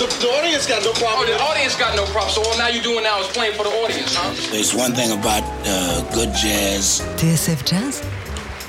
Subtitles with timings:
[0.00, 1.28] The, the audience got no problem.
[1.28, 2.32] Oh, the audience got no problem.
[2.32, 4.32] So all now you're doing now is playing for the audience, huh?
[4.50, 7.02] There's one thing about uh, good jazz.
[7.18, 8.00] TSF Jazz?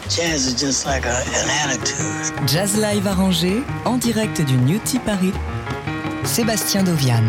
[0.10, 2.36] Jazz is just like a, an attitude.
[2.50, 5.32] Jazz Live arrangé en direct du New Tea Paris.
[6.26, 7.24] Sébastien Dovian.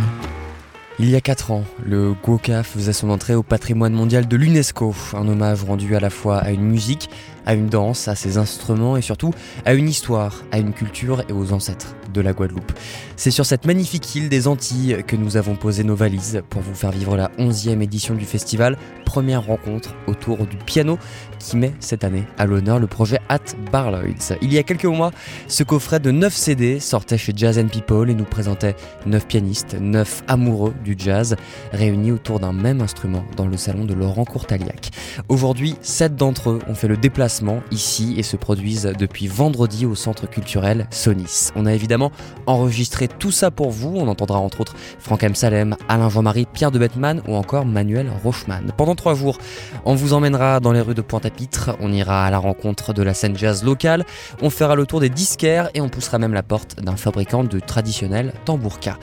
[0.98, 4.94] Il y a 4 ans, le Guoka faisait son entrée au patrimoine mondial de l'UNESCO,
[5.14, 7.08] un hommage rendu à la fois à une musique,
[7.46, 9.32] à une danse, à ses instruments et surtout
[9.64, 12.72] à une histoire, à une culture et aux ancêtres de la Guadeloupe.
[13.22, 16.74] C'est sur cette magnifique île des Antilles que nous avons posé nos valises pour vous
[16.74, 20.98] faire vivre la 11e édition du festival, première rencontre autour du piano
[21.38, 23.38] qui met cette année à l'honneur le projet At
[23.70, 24.36] Barloids.
[24.42, 25.12] Il y a quelques mois,
[25.46, 28.74] ce coffret de 9 CD sortait chez Jazz and People et nous présentait
[29.06, 31.36] 9 pianistes, 9 amoureux du jazz,
[31.72, 34.90] réunis autour d'un même instrument dans le salon de Laurent Courtaliac.
[35.28, 39.94] Aujourd'hui, 7 d'entre eux ont fait le déplacement ici et se produisent depuis vendredi au
[39.94, 41.50] centre culturel Sonis.
[41.54, 42.10] On a évidemment
[42.46, 43.94] enregistré tout ça pour vous.
[43.96, 45.34] On entendra entre autres Franck M.
[45.34, 48.72] Salem, Alain Jean-Marie, Pierre de Bettman ou encore Manuel Rochman.
[48.76, 49.38] Pendant trois jours,
[49.84, 53.14] on vous emmènera dans les rues de Pointe-à-Pitre, on ira à la rencontre de la
[53.14, 54.04] scène jazz locale,
[54.40, 57.60] on fera le tour des disquaires et on poussera même la porte d'un fabricant de
[57.60, 58.98] traditionnels tambourka.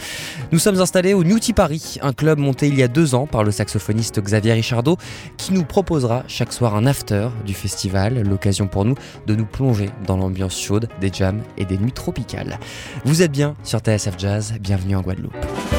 [0.52, 3.44] Nous sommes installés au Newty Paris, un club monté il y a deux ans par
[3.44, 4.98] le saxophoniste Xavier Richardot,
[5.38, 8.96] qui nous proposera chaque soir un after du festival, l'occasion pour nous
[9.28, 12.60] de nous plonger dans l'ambiance chaude des jams et des nuits tropicales.
[13.06, 15.79] Vous êtes bien sur Jazz, bienvenue en Guadeloupe.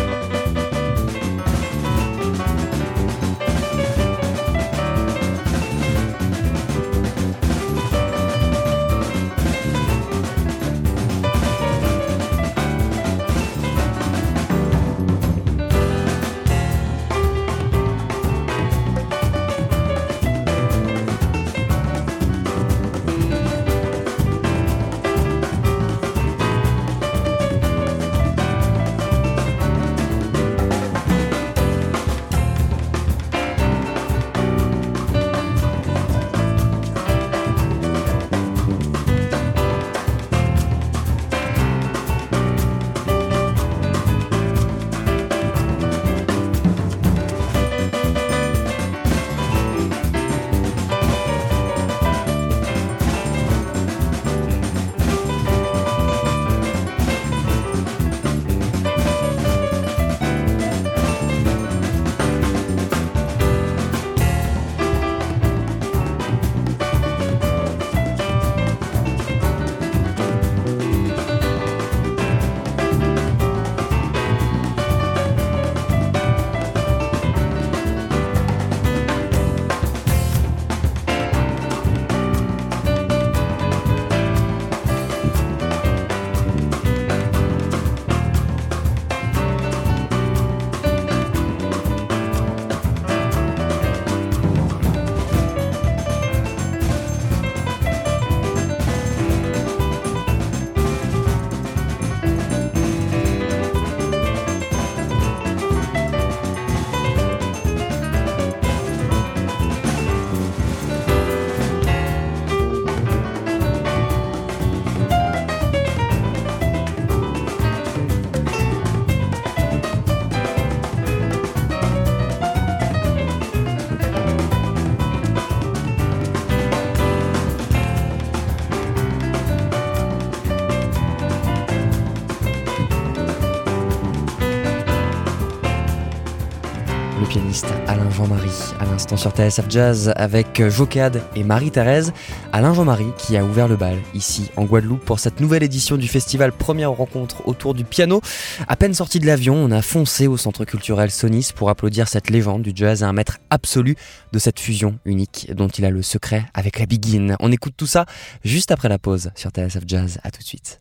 [139.20, 142.14] Sur TSF Jazz avec Jocade et Marie-Thérèse.
[142.52, 146.08] Alain Jean-Marie qui a ouvert le bal ici en Guadeloupe pour cette nouvelle édition du
[146.08, 148.22] festival Première rencontre autour du piano.
[148.66, 152.30] À peine sorti de l'avion, on a foncé au centre culturel Sonis pour applaudir cette
[152.30, 153.94] légende du jazz et un maître absolu
[154.32, 157.36] de cette fusion unique dont il a le secret avec la Begin.
[157.40, 158.06] On écoute tout ça
[158.42, 160.18] juste après la pause sur TSF Jazz.
[160.24, 160.80] À tout de suite.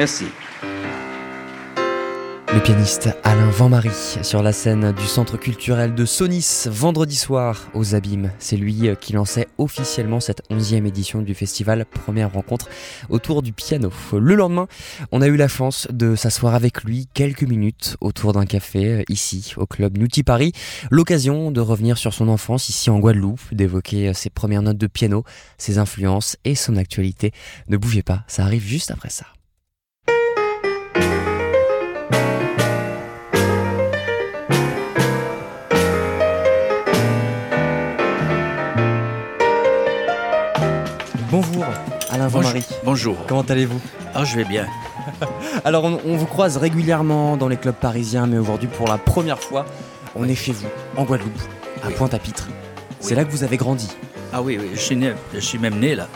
[0.00, 0.24] Merci.
[2.54, 3.90] Le pianiste Alain Vanmarie
[4.22, 8.32] sur la scène du centre culturel de Sonis vendredi soir aux Abîmes.
[8.38, 12.70] C'est lui qui lançait officiellement cette onzième édition du festival Première rencontre
[13.10, 13.92] autour du piano.
[14.14, 14.68] Le lendemain,
[15.12, 19.52] on a eu la chance de s'asseoir avec lui quelques minutes autour d'un café ici
[19.58, 20.52] au club Newty Paris.
[20.90, 25.24] L'occasion de revenir sur son enfance ici en Guadeloupe, d'évoquer ses premières notes de piano,
[25.58, 27.32] ses influences et son actualité.
[27.68, 29.26] Ne bougez pas, ça arrive juste après ça.
[42.32, 42.64] Alain Vanmarie.
[42.84, 43.16] Bonjour.
[43.26, 43.80] Comment allez-vous
[44.14, 44.66] Ah, je vais bien.
[45.64, 49.40] Alors on, on vous croise régulièrement dans les clubs parisiens, mais aujourd'hui pour la première
[49.40, 49.66] fois,
[50.14, 51.38] on est chez vous, en Guadeloupe,
[51.82, 51.94] à Oui.
[51.94, 52.48] Pointe-à-Pitre.
[53.00, 53.88] C'est là que vous avez grandi.
[54.32, 56.06] Ah oui, oui, je suis, né, je suis même né là.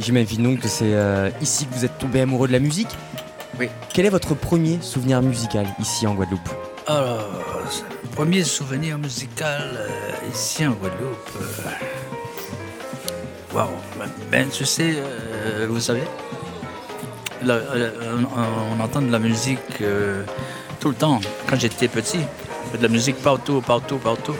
[0.00, 2.88] J'imagine donc que c'est euh, ici que vous êtes tombé amoureux de la musique.
[3.58, 3.68] Oui.
[3.92, 6.48] Quel est votre premier souvenir musical ici en Guadeloupe?
[6.86, 7.24] Alors,
[8.02, 9.88] le premier souvenir musical euh,
[10.32, 11.30] ici en Guadeloupe.
[11.40, 11.70] euh,
[13.54, 13.68] Waouh,
[14.30, 16.02] ben, tu sais, euh, vous savez,
[17.42, 17.90] la- la-
[18.36, 20.22] on, on entend de la musique euh,
[20.80, 21.20] tout le temps.
[21.48, 22.18] Quand j'étais petit,
[22.76, 24.36] de la musique partout, partout, partout.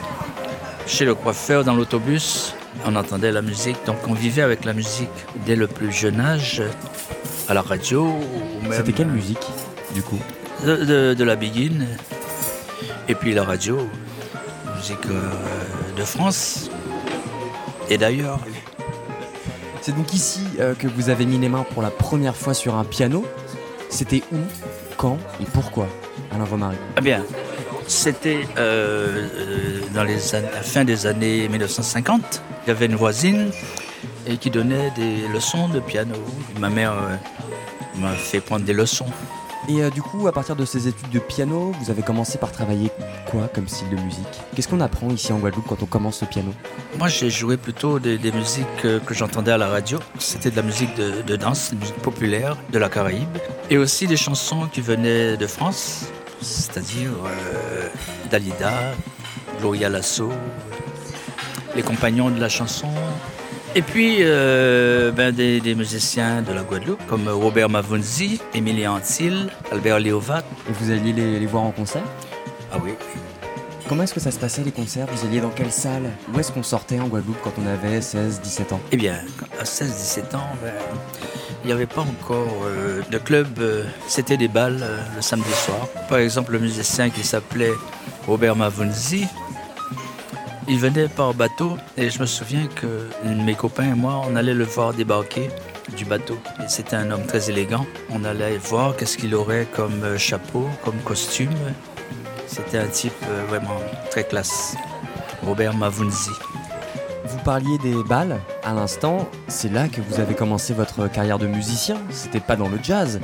[0.85, 2.53] Chez le coiffeur, dans l'autobus,
[2.85, 3.77] on entendait la musique.
[3.85, 5.09] Donc on vivait avec la musique
[5.45, 6.61] dès le plus jeune âge,
[7.47, 8.13] à la radio.
[8.71, 9.45] C'était quelle musique,
[9.95, 10.19] du coup?
[10.63, 11.85] De, de- de la Begin.
[13.07, 13.89] Et puis la radio,
[14.77, 15.31] musique euh,
[15.97, 16.69] de France
[17.89, 18.39] et d'ailleurs.
[19.81, 22.75] C'est donc ici euh, que vous avez mis les mains pour la première fois sur
[22.75, 23.25] un piano.
[23.89, 24.37] C'était où,
[24.97, 25.87] quand et pourquoi
[26.31, 27.23] Alain Vanmarie Eh bien,
[27.87, 32.41] c'était euh, euh, la fin des années 1950.
[32.65, 33.51] Il y avait une voisine
[34.39, 36.15] qui donnait des leçons de piano.
[36.59, 36.93] Ma mère
[37.95, 39.07] m'a fait prendre des leçons.
[39.67, 42.51] Et euh, du coup, à partir de ces études de piano, vous avez commencé par
[42.51, 42.91] travailler
[43.29, 44.25] quoi comme style de musique?
[44.55, 46.53] Qu'est-ce qu'on apprend ici en Guadeloupe quand on commence le piano?
[46.97, 49.99] Moi, j'ai joué plutôt des, musiques euh, que j'entendais à la radio.
[50.17, 53.37] C'était de la musique de, de danse, de musique populaire de la Caraïbe.
[53.69, 56.05] Et aussi des chansons qui venaient de France,
[56.41, 57.89] c'est-à-dire euh,
[58.31, 58.93] Dalida,
[59.59, 60.31] Gloria Lasso,
[61.75, 62.89] les compagnons de la chanson.
[63.75, 69.47] Et puis, euh, ben, des, des musiciens de la Guadeloupe, comme Robert Mavunzi, Émilien Antil,
[69.71, 70.43] Albert Léovat.
[70.67, 72.03] Et vous alliez les, les voir en concert?
[72.71, 72.91] Ah oui,
[73.87, 75.07] Comment est-ce que ça se passait les concerts?
[75.11, 76.11] Vous alliez dans quelle salle?
[76.33, 78.79] Où est-ce qu'on sortait en Guadeloupe quand on avait 16, 17 ans?
[78.91, 79.15] Eh bien,
[79.59, 80.73] à 16-17 ans, ben,
[81.63, 83.47] il n'y avait pas encore euh, de club.
[83.59, 84.83] euh, C'était des balles
[85.15, 85.87] le samedi soir.
[86.07, 87.73] Par exemple, le musicien qui s'appelait
[88.27, 89.25] Robert Mavunzi,
[90.69, 94.53] il venait par bateau et je me souviens que mes copains et moi, on allait
[94.53, 95.49] le voir débarquer
[95.97, 96.37] du bateau.
[96.67, 97.87] C'était un homme très élégant.
[98.11, 101.49] On allait voir qu'est-ce qu'il aurait comme euh, chapeau, comme costume.
[102.45, 104.75] C'était un type euh, vraiment très classe.
[105.43, 106.29] Robert Mavunzi.
[107.25, 111.47] Vous parliez des balles à l'instant, c'est là que vous avez commencé votre carrière de
[111.47, 113.19] musicien, c'était pas dans le jazz.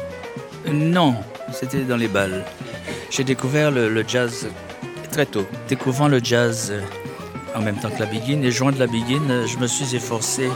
[0.71, 1.15] Non,
[1.51, 2.43] c'était dans les balles.
[3.11, 4.47] J'ai découvert le, le jazz
[5.11, 5.45] très tôt.
[5.67, 6.81] Découvrant le jazz euh,
[7.55, 9.95] en même temps que la begin et joint de la begin, euh, je me suis
[9.95, 10.49] efforcé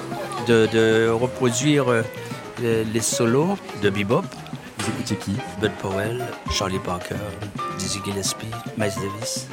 [0.47, 2.01] de, de reproduire euh,
[2.61, 4.23] les, les solos de bebop.
[4.79, 5.31] Vous écoutiez qui?
[5.61, 7.15] Bud Powell, Charlie Parker,
[7.77, 9.47] Dizzy Gillespie, Miles Davis.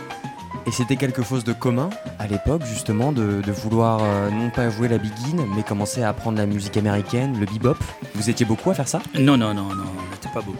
[0.66, 4.68] Et c'était quelque chose de commun à l'époque justement de, de vouloir euh, non pas
[4.68, 7.76] jouer la begin mais commencer à apprendre la musique américaine, le bebop.
[8.16, 9.00] Vous étiez beaucoup à faire ça?
[9.14, 10.58] Non, non, non, non, on n'était pas beaucoup.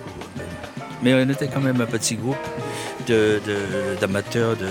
[1.03, 2.37] Mais on était quand même un petit groupe
[3.09, 3.41] de-
[4.01, 4.69] d'amateurs de,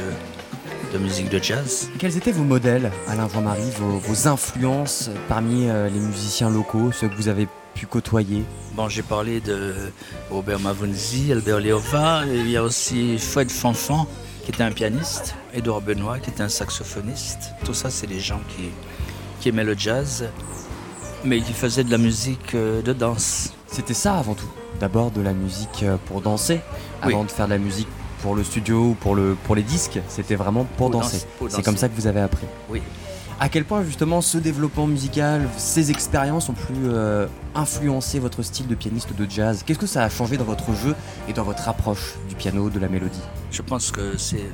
[0.95, 1.89] de musique de jazz.
[1.99, 7.09] Quels étaient vos modèles, Alain Jean-Marie, vos, vos influences parmi euh, les musiciens locaux, ceux
[7.09, 8.43] que vous avez pu côtoyer?
[8.75, 9.73] Bon, j'ai parlé de
[10.31, 12.23] Robert Mavunzi, Albert Léova.
[12.25, 14.07] Il y a aussi Fred Fanfan,
[14.45, 15.35] qui était un pianiste.
[15.53, 17.51] Édouard Benoît, qui était un saxophoniste.
[17.65, 18.69] Tout ça, c'est des gens qui,
[19.41, 20.25] qui aimaient le jazz,
[21.25, 23.51] mais qui faisaient de la musique euh, de danse.
[23.67, 24.49] C'était ça avant tout.
[24.79, 26.61] D'abord de la musique euh, pour danser,
[27.05, 27.13] Oui.
[27.13, 27.89] avant de faire de la musique
[28.25, 29.99] pour le studio ou pour, le, pour les disques.
[30.07, 31.27] C'était vraiment pour, Pour danser.
[31.47, 32.47] C'est comme ça que vous avez appris.
[32.71, 32.81] Oui.
[33.39, 38.65] À quel point justement ce développement musical, ces expériences ont pu euh, influencer votre style
[38.65, 39.61] de pianiste de jazz?
[39.63, 40.95] Qu'est-ce que ça a changé dans votre jeu
[41.29, 43.21] et dans votre approche du piano, de la mélodie?
[43.51, 44.47] Je pense que c'est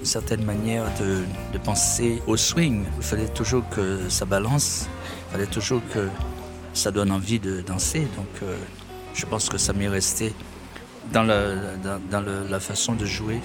[0.00, 1.22] une certaine manière de,
[1.52, 2.84] de penser au swing.
[2.96, 4.86] Il fallait toujours que ça balance,
[5.28, 6.08] il fallait toujours que
[6.72, 8.08] ça donne envie de danser.
[8.16, 8.56] Donc euh,
[9.12, 10.32] je pense que ça m'est resté
[11.12, 13.40] dans, la, dans, dans le- la façon de jouer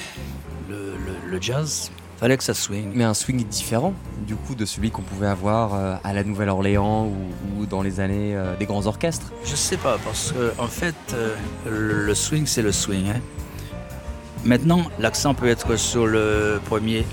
[0.70, 1.92] le, le- le jazz.
[2.20, 2.92] Fallait que ça swing.
[2.96, 3.94] Mais un swing différent,
[4.26, 8.00] du coup, de celui qu'on pouvait avoir euh, à la Nouvelle-Orléans ou, ou dans les
[8.00, 9.32] années euh, des grands orchestres.
[9.46, 11.36] Je sais pas, parce que en fait, euh,
[12.08, 13.10] le, swing, c'est le swing.
[13.10, 13.20] hein.
[14.46, 17.06] Maintenant, l'accent peut être sur le premier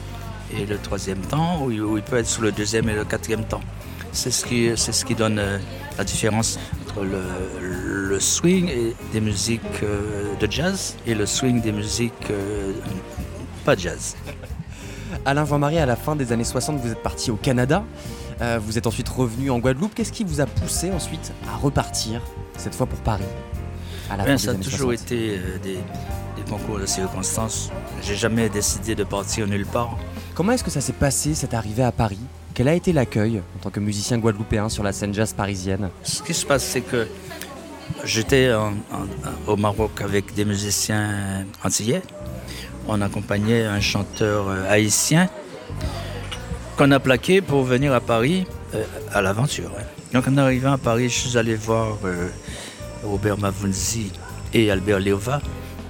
[0.56, 3.04] et le troisième temps, ou, il- ou il peut être sur le deuxième et le
[3.04, 3.60] quatrième temps.
[4.12, 5.42] C'est ce qui, c'est ce qui donne
[5.98, 7.22] la différence entre le,
[8.08, 12.72] le swing et des musiques euh, de jazz et le swing des musiques euh,
[13.64, 14.16] pas jazz.
[15.26, 17.84] Alain Jean-Marie, à la fin des années 60, vous êtes parti au Canada.
[18.40, 19.94] Euh, vous êtes ensuite revenu en Guadeloupe.
[19.94, 22.20] Qu'est-ce qui vous a poussé ensuite à repartir,
[22.56, 23.24] cette fois pour Paris
[24.10, 25.12] à la Ben, fin ça a années toujours 60?
[25.12, 25.74] été des,
[26.36, 27.70] des concours de circonstances.
[28.02, 29.96] J'ai jamais décidé de partir nulle part.
[30.34, 32.18] Comment est-ce que ça s'est passé, cette arrivée à Paris?
[32.54, 36.22] Quel a été l'accueil en tant que musicien guadeloupéen sur la scène jazz parisienne Ce
[36.22, 37.08] qui se passe, c'est que
[38.04, 38.52] j'étais
[39.48, 42.02] au Maroc avec des musiciens antillais.
[42.86, 45.28] On accompagnait un chanteur euh, haïtien
[46.76, 49.72] qu'on a plaqué pour venir à Paris euh, à l'aventure.
[50.12, 52.28] Donc en arrivant à Paris, je suis allé voir euh,
[53.02, 54.12] Robert Mavunzi
[54.52, 55.40] et Albert Léova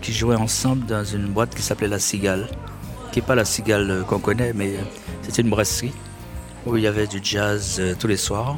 [0.01, 2.49] qui jouaient ensemble dans une boîte qui s'appelait La Cigale,
[3.13, 4.75] qui n'est pas la Cigale qu'on connaît, mais
[5.23, 5.93] c'était une brasserie
[6.67, 8.57] où il y avait du jazz euh, tous les soirs.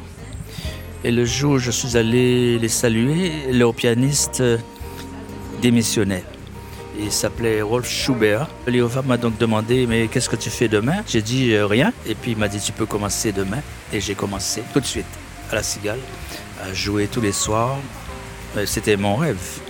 [1.05, 4.59] Et le jour où je suis allé les saluer, leur pianiste euh,
[5.61, 6.25] démissionnait.
[6.99, 8.49] Il s'appelait Rolf Schubert.
[8.66, 11.03] Léova m'a donc demandé Mais qu'est-ce que tu fais demain?
[11.07, 11.92] J'ai dit euh, Rien.
[12.07, 13.61] Et puis il m'a dit Tu peux commencer demain.
[13.92, 15.07] Et j'ai commencé tout de suite
[15.51, 16.01] à la Cigale,
[16.62, 17.77] à jouer tous les soirs.
[18.64, 19.61] C'était mon rêve.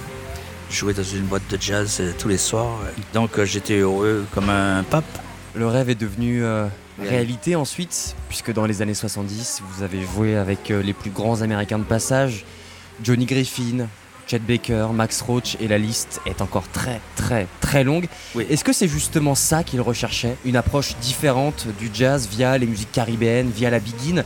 [0.70, 2.79] Jouer dans une boîte de jazz tous les soirs.
[3.12, 5.05] Donc j'étais heureux comme un pape.
[5.55, 6.44] Le rêve est devenu
[6.99, 7.15] Réalité.
[7.17, 11.43] réalité ensuite, puisque dans les années 70, vous avez joué avec euh, les plus grands
[11.43, 12.45] américains de passage,
[13.03, 13.87] Johnny Griffin,
[14.27, 18.09] Chet Baker, Max Roach, et la liste est encore très très très longue.
[18.35, 18.47] Oui.
[18.51, 20.37] Est-ce que c'est justement ça qu'ils recherchaient?
[20.45, 24.25] Une approche différente du jazz via les musiques caribéennes, via la begin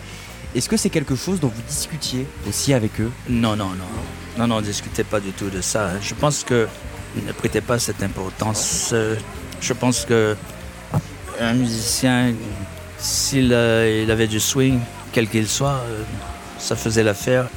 [0.55, 3.11] Est-ce que c'est quelque chose dont vous discutiez aussi avec eux?
[3.29, 3.85] Non, non, non.
[4.39, 5.89] Non, non, on ne discutait pas du tout de ça.
[5.91, 5.99] hein.
[6.01, 6.67] Je pense que
[7.27, 8.91] ne prêtait pas cette importance.
[8.93, 9.17] Euh,
[9.61, 10.35] Je pense que
[11.41, 12.33] un musicien,
[12.99, 14.79] s'il euh, il avait du swing,
[15.13, 16.03] quel qu'il soit, euh,
[16.59, 17.49] ça faisait l'affaire.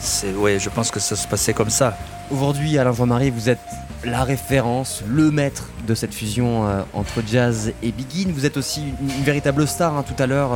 [0.00, 1.96] C'est, ouais, je pense que ça se passait comme ça.
[2.30, 3.60] Aujourd'hui, Alain Jean-Marie, vous êtes
[4.04, 8.30] la référence, le maître de cette fusion euh, entre jazz et begin.
[8.34, 10.50] Vous êtes aussi une, une véritable star hein, tout à l'heure,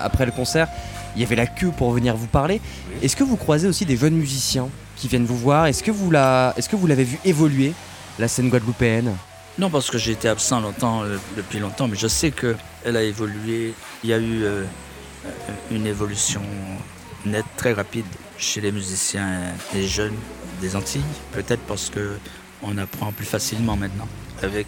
[0.00, 0.68] après le concert.
[1.14, 2.60] Il y avait la queue pour venir vous parler.
[3.02, 5.66] Est-ce que vous croisez aussi des jeunes musiciens qui viennent vous voir?
[5.66, 7.72] Est-ce que vous la- est-ce que vous l'avez vu évoluer,
[8.18, 9.12] la scène guadeloupéenne?
[9.58, 13.02] Non, parce que j'ai été absent longtemps, euh, depuis longtemps, mais je sais qu'elle a
[13.02, 13.74] évolué.
[14.04, 14.62] Il y a eu euh,
[15.26, 15.28] euh,
[15.72, 16.42] une évolution
[17.26, 18.06] nette, très rapide
[18.38, 19.40] chez les musiciens,
[19.74, 20.14] les jeunes
[20.60, 21.02] des Antilles.
[21.32, 22.18] Peut-être parce que
[22.62, 24.08] on apprend plus facilement maintenant
[24.42, 24.66] avec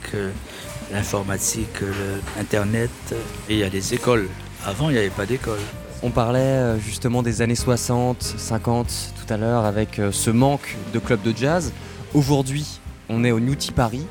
[0.92, 4.29] l'informatique, le Internet, euh, et il y a des écoles.
[4.66, 5.61] Avant, il n'y avait pas d'école.
[6.03, 11.22] On parlait justement des années 60, 50 tout à l'heure avec ce manque de clubs
[11.22, 11.72] de jazz.
[12.14, 14.07] Aujourd'hui, on est au Newty Paris,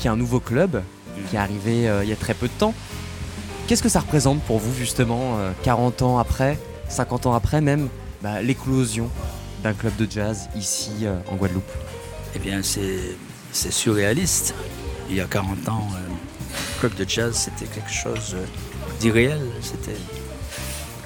[0.00, 0.82] qui est un nouveau club
[1.28, 2.74] qui est arrivé euh, il y a très peu de temps.
[3.66, 6.58] Qu'est-ce que ça représente pour vous justement, euh, 40 ans après,
[6.88, 7.88] 50 ans après même,
[8.22, 9.08] bah, l'éclosion
[9.62, 11.70] d'un club de jazz ici euh, en Guadeloupe?
[12.34, 13.16] Eh bien, c'est
[13.52, 14.54] surréaliste.
[15.08, 16.08] Il y a 40 ans, euh,
[16.52, 18.44] le club de jazz, c'était quelque chose euh,
[19.00, 19.40] d'irréel.
[19.60, 19.98] C'était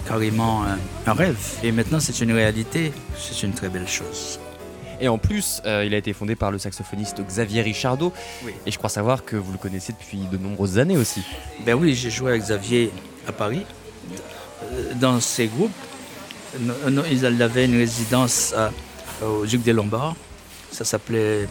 [0.06, 0.64] carrément
[1.06, 1.38] un rêve.
[1.62, 2.92] Et maintenant, c'est une réalité.
[3.18, 4.38] C'est une très belle chose.
[5.04, 8.10] Et en plus, euh, il a été fondé par le saxophoniste Xavier Richardot.
[8.42, 8.52] Oui.
[8.64, 11.20] Et je crois savoir que vous le connaissez depuis de nombreuses années aussi.
[11.66, 12.90] Ben oui, j'ai joué avec Xavier
[13.28, 13.66] à Paris,
[14.72, 15.70] euh, dans ses groupes.
[17.10, 18.70] Ils avaient une résidence à-
[19.22, 20.16] au Duc des Lombards.
[20.70, 21.48] Ça s'appelait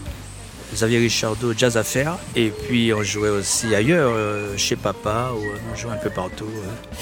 [0.74, 2.18] Xavier Richardot Jazz Affaires.
[2.36, 6.10] Et puis on jouait aussi ailleurs, euh, chez Papa, ou euh, on jouait un peu
[6.10, 6.50] partout.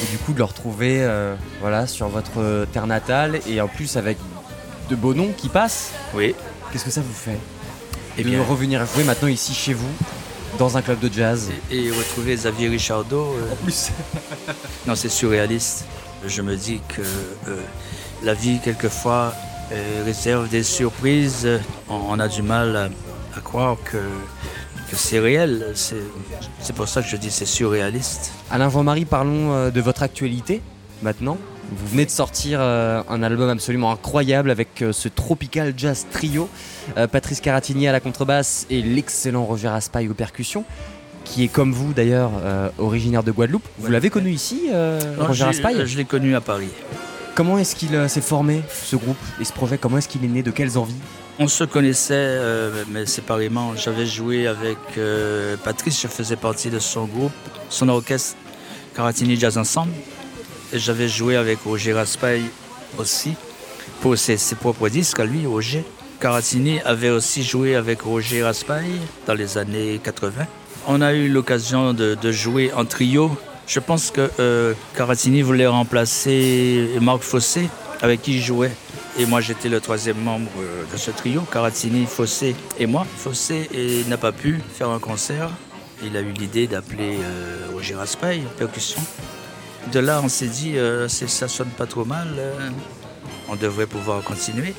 [0.02, 3.96] Et du coup de le retrouver euh, voilà, sur votre terre natale et en plus
[3.96, 4.18] avec
[4.92, 6.36] de beaux noms qui passent, Oui.
[6.72, 7.38] qu'est-ce que ça vous fait
[8.18, 9.88] Et de bien, revenir jouer maintenant ici chez vous,
[10.60, 13.90] dans un club de jazz et, et retrouver Xavier Richardot, euh, plus.
[14.86, 15.86] non, c'est surréaliste.
[16.28, 17.02] Je me dis que
[17.48, 17.62] euh,
[18.22, 19.34] la vie, quelquefois,
[19.72, 21.48] euh, réserve des surprises.
[21.90, 22.90] On, on a du mal à,
[23.38, 23.98] à croire que,
[24.94, 25.68] c'est réel.
[25.74, 28.34] C'est pour ça que je dis c'est surréaliste.
[28.52, 30.62] Alain Jean-Marie, parlons de votre actualité
[31.02, 31.38] maintenant.
[31.72, 36.50] Vous venez de sortir euh, un album absolument incroyable avec euh, ce Tropical Jazz Trio.
[36.98, 40.66] Euh, Patrice Caratini à la contrebasse et l'excellent Roger Aspaille aux percussions,
[41.24, 42.32] qui est comme vous d'ailleurs
[42.78, 43.66] originaire de Guadeloupe.
[43.78, 46.68] Vous l'avez connu ici, Non, Roger j'ai- Je l'ai connu à Paris.
[47.36, 49.78] Comment est-ce qu'il euh, s'est formé, ce groupe et ce projet?
[49.78, 50.44] Comment est-ce qu'il est né?
[50.44, 50.94] De quelles envies?
[51.40, 53.74] On se connaissait, euh, mais séparément.
[53.78, 57.32] J'avais joué avec euh, Patrice, je faisais partie de son groupe.
[57.70, 58.36] Son orchestre
[58.94, 59.94] Caratini Jazz Ensemble.
[60.74, 62.44] J'avais joué avec Roger Raspail
[62.98, 63.36] aussi
[64.02, 65.84] pour ses, propres disques à lui, Roger.
[66.20, 68.92] Caratini avait aussi joué avec Roger Raspail
[69.28, 70.46] dans les années 80.
[70.88, 73.36] On a eu l'occasion de, jouer en trio.
[73.68, 77.70] Je pense que euh, Caratini voulait remplacer Marc Fossé,
[78.02, 78.72] avec qui il jouait.
[79.20, 83.06] Et moi, j'étais le troisième membre euh, de ce trio, Caratini, Fossé et moi.
[83.18, 83.70] Fossé
[84.08, 85.50] n'a pas pu faire un concert.
[86.04, 89.02] Il a eu l'idée d'appeler euh, Roger Raspail, percussion.
[89.92, 92.70] De là, on s'est dit, euh, ça sonne pas trop mal, euh,
[93.50, 94.74] on devrait pouvoir continuer.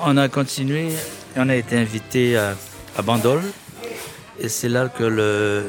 [0.00, 2.54] On a continué et on a été invité à,
[2.96, 3.42] à Bandol.
[4.40, 5.64] Et c'est là que le,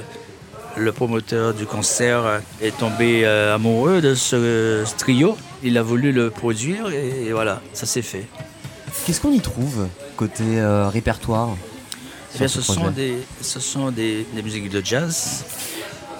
[0.78, 5.38] le promoteur du concert est tombé euh, amoureux de ce, ce trio.
[5.64, 8.26] Il a voulu le produire et, et voilà, ça s'est fait.
[9.06, 11.50] Qu'est-ce qu'on y trouve côté euh, répertoire
[12.36, 12.92] Eh bien, ce ce sont, projet?
[12.96, 15.46] des, ce sont des, des musiques de jazz,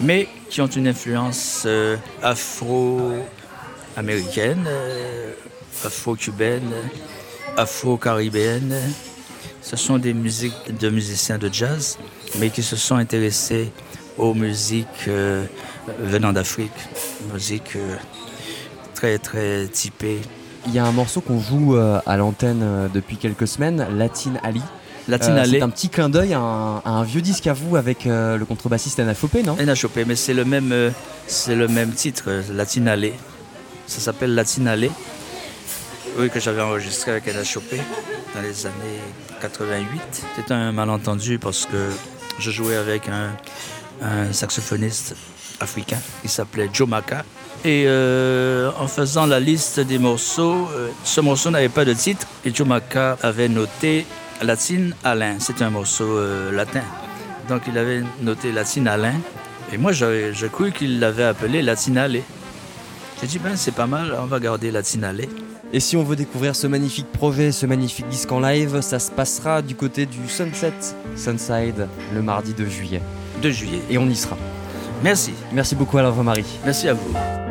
[0.02, 5.34] mais qui ont une influence euh, afro-américaine, euh,
[5.86, 6.72] afro-cubaine,
[7.58, 8.76] afro-caribéenne.
[9.62, 11.98] Ce sont des musiques de musiciens de jazz,
[12.40, 13.72] mais qui se sont intéressés
[14.18, 15.46] aux musiques euh,
[16.00, 16.72] venant d'Afrique,
[17.34, 17.96] musiques euh,
[18.96, 20.22] très très typées.
[20.68, 24.62] Il y a un morceau qu'on joue à l'antenne depuis quelques semaines, Latin Ali.
[25.18, 28.06] Euh, c'est un petit clin d'œil à, un- à un vieux disque à vous avec
[28.06, 29.56] euh, le contrebassiste Anna Fopé, non?
[29.60, 30.90] Elle a chopé, mais c'est le même, euh,
[31.28, 33.14] c'est le même titre, Latine Alley.
[33.88, 34.92] Ça s'appelle Latine Alley.
[36.18, 37.78] Oui, que j'avais enregistré avec Ella Chopé
[38.36, 39.00] dans les années
[39.42, 40.02] 88.
[40.36, 41.90] C'était un malentendu parce que
[42.40, 43.30] je jouais avec un,
[44.06, 45.16] un saxophoniste
[45.60, 47.24] africain qui s'appelait Joe Maka.
[47.66, 52.26] Et euh, en faisant la liste des morceaux, euh, ce morceau n'avait pas de titre
[52.46, 54.06] et Joe Maka avait noté
[54.42, 55.36] Latine Alain.
[55.40, 56.84] C'est un morceau euh, latin.
[57.48, 59.16] Donc il avait noté Latine Alain.
[59.72, 62.24] Et moi, je cru qu'il l'avait appelé Latine Alley.
[63.22, 65.30] J'ai dit, ben c'est pas mal, on va garder Latine Alley.
[65.72, 69.12] Et si on veut découvrir ce magnifique projet, ce magnifique disque en live, ça se
[69.12, 70.74] passera du côté du Sunset
[71.16, 73.02] Sunside le mardi 2 juillet.
[73.44, 73.82] 2 juillet.
[73.90, 74.38] Et on y sera.
[75.04, 75.34] Merci.
[75.54, 76.46] Merci beaucoup Alain Marie.
[76.66, 77.49] Merci à vous.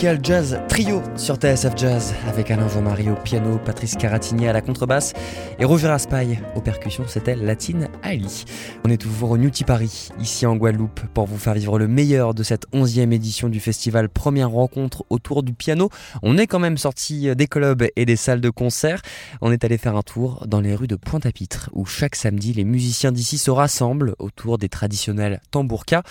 [0.00, 5.12] Jazz Trio sur TSF Jazz avec Alain Jean-Marie au piano, Patrice Caratini à la contrebasse
[5.58, 8.46] et Roger Aspaille aux percussions, c'était Latine Ali.
[8.84, 12.32] On est toujours au Newty Paris, ici en Guadeloupe, pour vous faire vivre le meilleur
[12.32, 15.90] de cette 11e édition du festival Première rencontre autour du piano.
[16.22, 19.02] On est quand même sorti des clubs et des salles de concert.
[19.42, 22.64] On est allé faire un tour dans les rues de Pointe-à-Pitre où chaque samedi les
[22.64, 26.02] musiciens d'ici se rassemblent autour des traditionnels tambourkas.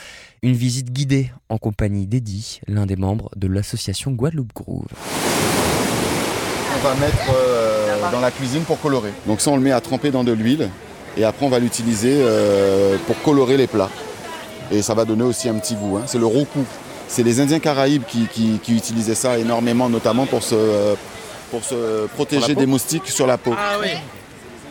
[0.44, 4.86] Une visite guidée en compagnie d'Eddie, l'un des membres de l'association Guadeloupe Groove.
[6.76, 9.12] On va mettre euh, dans la cuisine pour colorer.
[9.26, 10.70] Donc ça, on le met à tremper dans de l'huile
[11.17, 13.89] et après, on va l'utiliser euh, pour colorer les plats.
[14.72, 15.98] Et ça va donner aussi un petit goût.
[15.98, 16.04] hein.
[16.06, 16.60] C'est le roku.
[17.08, 20.93] C'est les Indiens Caraïbes qui, qui- qui utilisaient ça énormément, notamment pour se, euh,
[21.50, 23.54] pour se protéger des moustiques sur la peau.
[23.58, 23.89] Ah oui.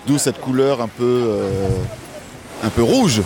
[0.07, 1.69] D'où cette couleur un peu, euh,
[2.63, 3.23] un peu rouge.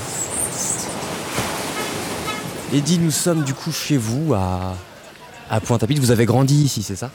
[2.74, 4.74] Eddy, nous sommes du coup chez vous à,
[5.50, 6.00] à Pointe-à-Pitre.
[6.00, 7.10] Vous avez grandi ici, c'est ça?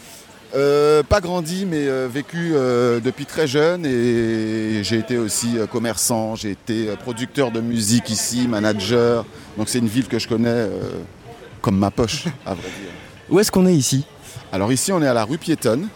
[0.57, 6.35] Euh, pas grandi, mais euh, vécu euh, depuis très jeune et j'ai été aussi commerçant,
[6.35, 9.23] j'ai été producteur de musique ici, manager.
[9.57, 10.67] Donc c'est une ville que je connais
[11.61, 12.89] comme ma poche, à vrai dire.
[13.29, 14.05] Où est-ce qu'on est ici?
[14.51, 15.89] Alors ici, on est à la rue piétonne.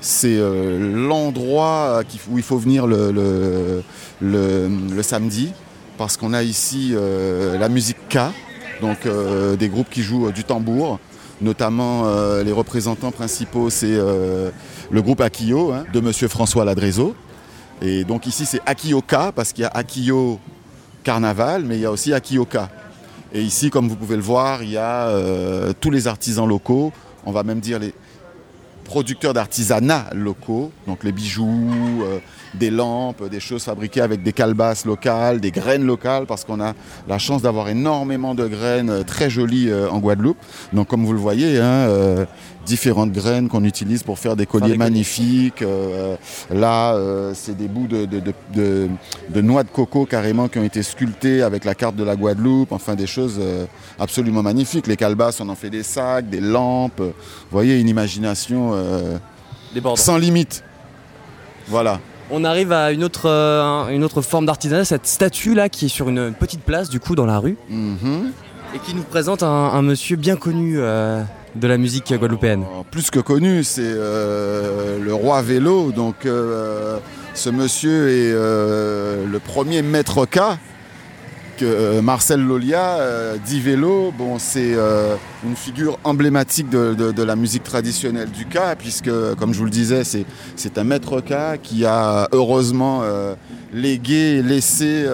[0.00, 0.36] C'est
[0.80, 3.82] l'endroit où il faut venir le, le-
[4.20, 5.52] le- le samedi
[5.96, 8.18] parce qu'on a ici la musique K,
[8.80, 9.06] donc
[9.58, 10.98] des groupes qui jouent du tambour.
[11.42, 14.50] Notamment euh, les représentants principaux, c'est euh,
[14.92, 17.16] le groupe Akio hein, de Monsieur François Ladrezo.
[17.80, 20.38] Et donc ici, c'est Akio K parce qu'il y a Akio
[21.02, 22.58] Carnaval, mais il y a aussi Akio K.
[23.32, 26.92] Et ici, comme vous pouvez le voir, il y a euh, tous les artisans locaux,
[27.26, 27.92] on va même dire les
[28.84, 32.04] producteurs d'artisanat locaux, donc les bijoux,
[32.54, 36.74] des lampes, des choses fabriquées avec des calebasses locales, des graines locales, parce qu'on a
[37.08, 40.36] la chance d'avoir énormément de graines euh, très jolies euh, en Guadeloupe.
[40.72, 42.26] Donc comme vous le voyez, hein, euh,
[42.66, 45.62] différentes graines qu'on utilise pour faire des colliers magnifiques.
[45.62, 46.16] Euh,
[46.52, 46.96] là,
[47.34, 48.88] c'est des bouts de, de- de- de-
[49.30, 52.70] de noix de coco carrément qui ont été sculptés avec la carte de la Guadeloupe.
[52.70, 53.40] Enfin, des choses
[53.98, 54.86] absolument magnifiques.
[54.86, 57.00] Les calebasses, on en fait des sacs, des lampes.
[57.00, 57.12] Vous
[57.50, 58.74] voyez, une imagination
[59.96, 60.62] sans limite.
[61.66, 61.98] Voilà.
[62.34, 65.88] On arrive à une autre, euh, une autre forme d'artisanat, cette statue là qui est
[65.88, 68.32] sur une petite place du coup dans la rue Mhm.
[68.74, 71.22] et qui nous présente un, un monsieur bien connu euh,
[71.56, 72.64] de la musique guadeloupéenne.
[72.70, 75.92] Alors, Plus que connu, c'est euh, le roi vélo.
[75.92, 80.38] Donc, ce monsieur est le premier maître K
[81.62, 84.12] euh, Marcel Lolia euh, dit vélo.
[84.16, 89.58] Bon, c'est euh, une figure emblématique de, la musique traditionnelle du K, puisque, comme je
[89.58, 93.02] vous le disais, c'est, un maître K qui a heureusement
[93.72, 95.06] légué, laissé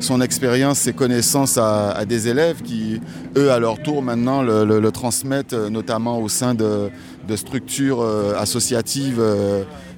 [0.00, 3.00] son expérience, ses connaissances à, des élèves qui,
[3.36, 6.90] eux, à leur tour, maintenant, le, transmettent, notamment au sein de,
[7.36, 8.02] structures
[8.38, 9.22] associatives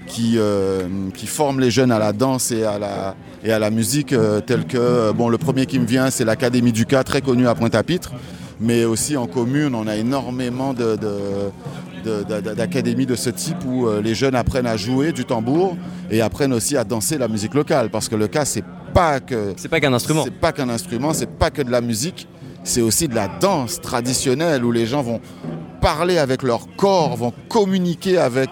[0.06, 3.14] qui forment les jeunes à la danse et à la,
[3.46, 6.24] et à la musique, euh, telles que, euh, bon, le premier qui me vient, c'est
[6.24, 8.12] l'Académie du K, très connue à Pointe-à-Pitre,
[8.61, 11.52] mais aussi en commune, on a énormément de, de-
[12.54, 15.76] d'académies de ce type où euh, les jeunes apprennent à jouer du tambour
[16.11, 19.54] et apprennent aussi à danser la musique locale, parce que le K, c'est pas que
[19.56, 20.22] C'est pas qu'un instrument.
[20.24, 22.26] c'est pas qu'un instrument, c'est pas que de la musique,
[22.64, 25.20] c'est aussi de la danse traditionnelle où les gens vont
[25.80, 28.50] parler avec leur corps, vont communiquer avec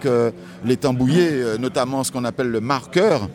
[0.65, 3.29] les tambouillés, notamment ce qu'on appelle le marqueur.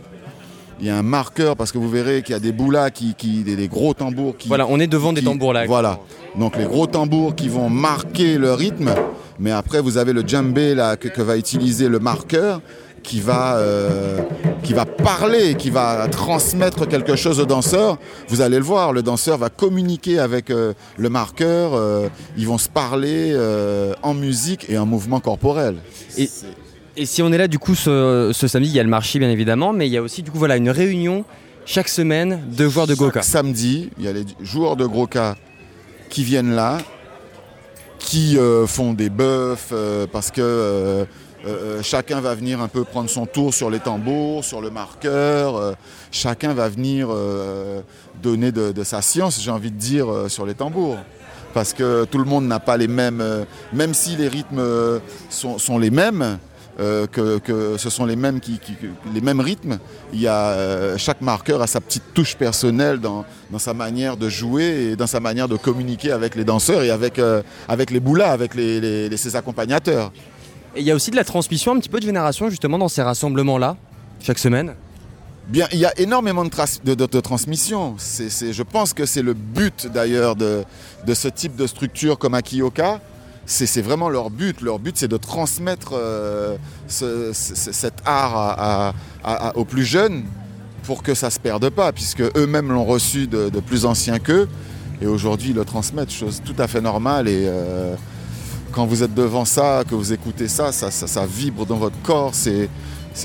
[0.81, 3.15] Il y a un marqueur parce que vous verrez qu'il y a des boulas, qui,
[3.15, 4.49] qui- des, des gros tambours qui.
[4.49, 5.67] Voilà, on est devant des tambours là.
[5.67, 6.01] Voilà.
[6.39, 8.95] Donc les gros tambours qui vont marquer le rythme,
[9.39, 12.63] mais après vous avez le djembé là que, que va utiliser le marqueur
[13.03, 14.21] qui va, euh,
[14.63, 17.99] qui va parler, qui va transmettre quelque chose au danseur.
[18.29, 22.59] Vous allez le voir, le danseur va communiquer avec euh, le marqueur, euh, ils vont
[22.59, 23.35] se parler
[24.03, 25.77] en musique et en mouvement corporel.
[26.19, 26.29] Et-
[26.97, 29.19] Et si on est là du coup ce, ce samedi, il y a le marché
[29.19, 31.25] bien évidemment, mais il y a aussi du coup voilà une réunion
[31.67, 33.23] chaque semaine de joueurs de Chaque Goka.
[33.23, 35.37] Samedi, il y a les joueurs de cas
[36.09, 36.79] qui viennent là,
[37.99, 43.09] qui euh, font des bœufs euh, parce que euh, chacun va venir un peu prendre
[43.09, 45.77] son tour sur les tambours, sur le marqueur.
[46.11, 47.09] chacun va venir
[48.23, 50.99] donner de, de sa science, j'ai envie de dire, sur les tambours.
[51.53, 55.01] Parce que tout le monde n'a pas les mêmes, euh, même si les rythmes euh,
[55.29, 56.39] sont, sont les mêmes,
[56.81, 58.59] euh, que, que ce sont les mêmes, qui,
[59.15, 59.79] les mêmes rythmes.
[60.13, 64.17] Il y a, euh, chaque marqueur a sa petite touche personnelle dans, dans sa manière
[64.17, 67.91] de jouer et dans sa manière de communiquer avec les danseurs et avec, euh, avec
[67.91, 70.11] les boulas, avec les, les- les- ses accompagnateurs.
[70.75, 72.89] Et il y a aussi de la transmission, un petit peu de génération justement dans
[72.89, 73.77] ces rassemblements-là,
[74.21, 74.75] chaque semaine?
[75.49, 76.51] Bien, il y a énormément de,
[76.85, 77.97] de, de- de transmission.
[77.99, 80.63] C'est- c'est- je pense que c'est le but d'ailleurs de,
[81.05, 83.01] de ce type de structure comme Akiyoka.
[83.53, 84.61] C'est vraiment leur but.
[84.61, 88.95] Leur but, c'est de transmettre euh, ce- ce- cet art
[89.57, 90.23] aux plus jeunes
[90.85, 94.49] pour que ça ne se perde pas, puisque eux-mêmes l'ont reçu de, plus anciens qu'eux.
[95.03, 97.27] Et aujourd'hui, ils le transmettent, chose tout à fait normale.
[97.27, 97.95] Et euh,
[98.71, 102.33] quand vous êtes devant ça, que vous écoutez ça, ça, vibre dans votre corps.
[102.35, 102.69] C'est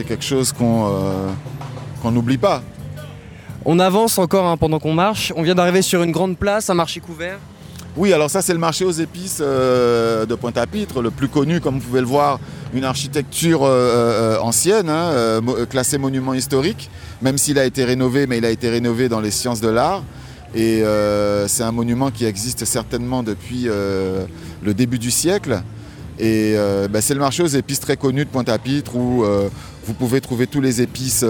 [0.07, 1.29] quelque chose qu'on euh,
[2.01, 2.63] qu'on n'oublie pas.
[3.63, 5.31] On avance encore hein, pendant qu'on marche.
[5.35, 7.37] On vient d'arriver sur une grande place, un marché couvert.
[7.97, 11.75] Oui, alors ça c'est le marché aux épices euh, de Pointe-à-Pitre, le plus connu, comme
[11.75, 12.41] vous pouvez le voir,
[12.73, 13.69] une architecture euh,
[14.35, 16.89] euh, ancienne, hein, classée monument historique,
[17.21, 20.03] même s'il a été rénové, mais il a été rénové dans les sciences de l'art.
[20.53, 20.83] Et
[21.47, 25.61] c'est un monument qui existe certainement depuis le début du siècle.
[26.17, 26.55] Et
[26.89, 29.25] bah, c'est le marché aux épices très connu de Pointe-à-Pitre où
[29.85, 31.25] vous pouvez trouver tous les épices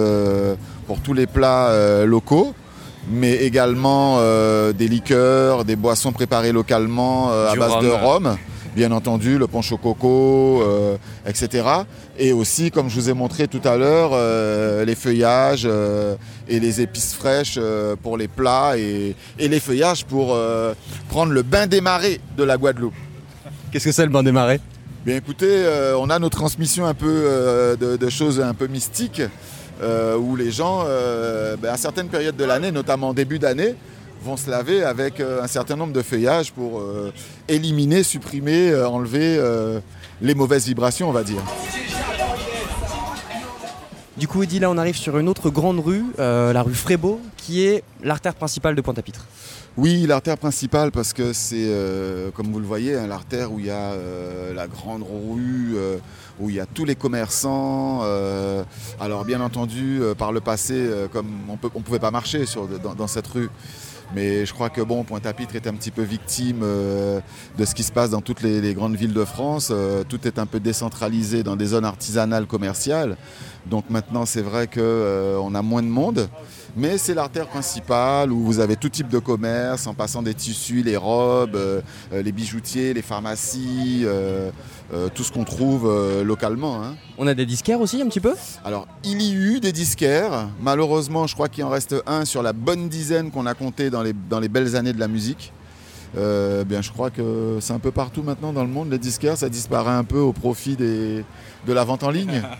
[0.86, 2.54] pour tous les plats locaux,
[3.10, 8.38] mais également euh, des liqueurs, des boissons préparées localement euh, à Du base de rhum.
[8.76, 11.66] bien entendu, le punch au coco, euh, etc.
[12.18, 16.16] Et aussi, comme je vous ai montré tout à l'heure, euh, les feuillages euh,
[16.50, 20.74] et les épices fraîches euh, pour les plats et, et les feuillages pour euh,
[21.10, 22.94] prendre le bain des marais de la Guadeloupe.
[23.72, 24.60] Qu'est-ce que c'est le bain des marais?
[25.06, 28.68] Bien écoutez, euh, on a nos transmissions un peu euh, de, de choses un peu
[28.68, 29.22] mystiques
[29.82, 33.76] euh, où les gens, euh, ben, à certaines périodes de l'année, notamment en début d'année,
[34.24, 36.82] vont se laver avec euh, un certain nombre de feuillages pour
[37.48, 39.40] éliminer, supprimer, enlever
[40.22, 41.42] les mauvaises vibrations, on va dire.
[44.18, 47.66] Du coup, Eddy, là, on arrive sur une autre grande rue, la rue Frébeau, qui
[47.66, 49.26] est l'artère principale de Pointe-à-Pitre.
[49.78, 53.66] Oui, l'artère principale, parce que c'est, euh, comme vous le voyez, hein, l'artère où il
[53.66, 55.98] y a euh, la grande rue, euh,
[56.40, 58.00] où il y a tous les commerçants.
[58.04, 58.64] euh,
[59.02, 62.70] alors, bien entendu, euh, par le passé, euh, comme on ne pouvait pas marcher sur,
[62.70, 63.50] dans, dans cette rue.
[64.16, 67.92] Mais je crois que bon, Pointe-à-Pitre est un petit peu victime de ce qui se
[67.92, 69.74] passe dans toutes les, les grandes villes de France.
[70.08, 73.18] Tout est un peu décentralisé dans des zones artisanales commerciales.
[73.66, 76.30] Donc maintenant, c'est vrai qu'on a moins de monde.
[76.78, 80.84] Mais c'est l'artère principale où vous avez tout type de commerce, en passant des tissus,
[80.84, 81.80] les robes, euh,
[82.12, 84.52] euh, les bijoutiers, les pharmacies, euh,
[84.94, 85.90] euh, tout ce qu'on trouve
[86.24, 86.84] localement.
[86.84, 86.96] hein.
[87.18, 88.34] On a des disquaires aussi, un petit peu?
[88.66, 90.50] Alors, il y eut des disquaires.
[90.62, 94.04] Malheureusement, je crois qu'il en reste un sur la bonne dizaine qu'on a compté dans
[94.04, 95.54] les, dans les belles années de la musique.
[96.18, 98.92] Euh, bien, je crois que c'est un peu partout maintenant dans le monde.
[98.92, 101.24] Les disquaires, ça disparaît un peu au profit des,
[101.66, 102.42] de la vente en ligne.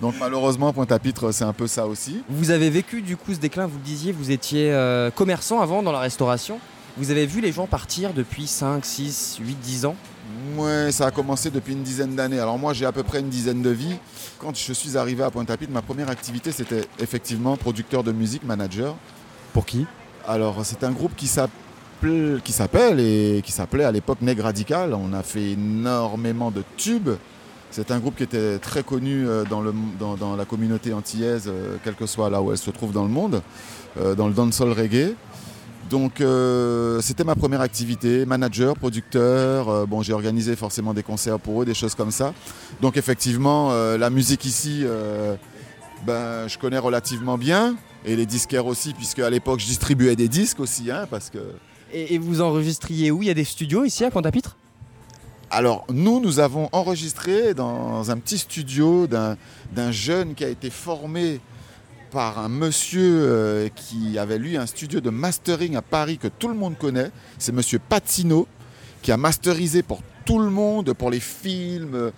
[0.00, 2.22] Donc, malheureusement, Pointe-à-Pitre, c'est un peu ça aussi.
[2.28, 5.82] Vous avez vécu du coup ce déclin, vous le disiez, vous étiez euh, commerçant avant
[5.82, 6.58] dans la restauration.
[6.98, 9.96] Vous avez vu les gens partir depuis 5, 6, 8, 10 ans?
[10.56, 12.38] Ouais, ça a commencé depuis une dizaine d'années.
[12.38, 13.96] Alors moi, j'ai à peu près une dizaine de vies.
[14.38, 18.96] Quand je suis arrivé à Pointe-à-Pitre, ma première activité, c'était effectivement producteur de musique, manager.
[19.52, 19.86] Pour qui?
[20.26, 24.94] Alors, c'est un groupe qui s'appelle, qui s'appelle et qui s'appelait à l'époque Neg Radical.
[24.94, 27.10] On a fait énormément de tubes.
[27.70, 32.06] C'est un groupe qui était très connu euh, dans, la communauté antillaise, euh, quelle que
[32.06, 33.42] soit là où elle se trouve dans le monde,
[34.00, 35.14] euh, dans le dancehall reggae.
[35.90, 36.20] Donc
[37.00, 39.86] c'était ma première activité, manager, producteur.
[39.86, 42.34] Bon, j'ai organisé forcément des concerts pour eux, des choses comme ça.
[42.82, 44.84] Donc effectivement, la musique ici,
[46.04, 47.76] ben, je connais relativement bien.
[48.04, 51.38] Et les disquaires aussi, puisque à l'époque je distribuais des disques aussi, hein, parce que.
[51.92, 53.22] et, et vous enregistriez où?
[53.22, 54.56] Il y a des studios ici à Pointe-à-Pitre
[55.50, 61.40] Alors nous, nous avons enregistré dans un petit studio d'un jeune qui a été formé
[62.10, 66.48] par un monsieur euh, qui avait lui un studio de mastering à Paris que tout
[66.48, 67.10] le monde connaît.
[67.38, 68.48] C'est monsieur Patino
[69.02, 72.10] qui a masterisé pour tout le monde, pour les films,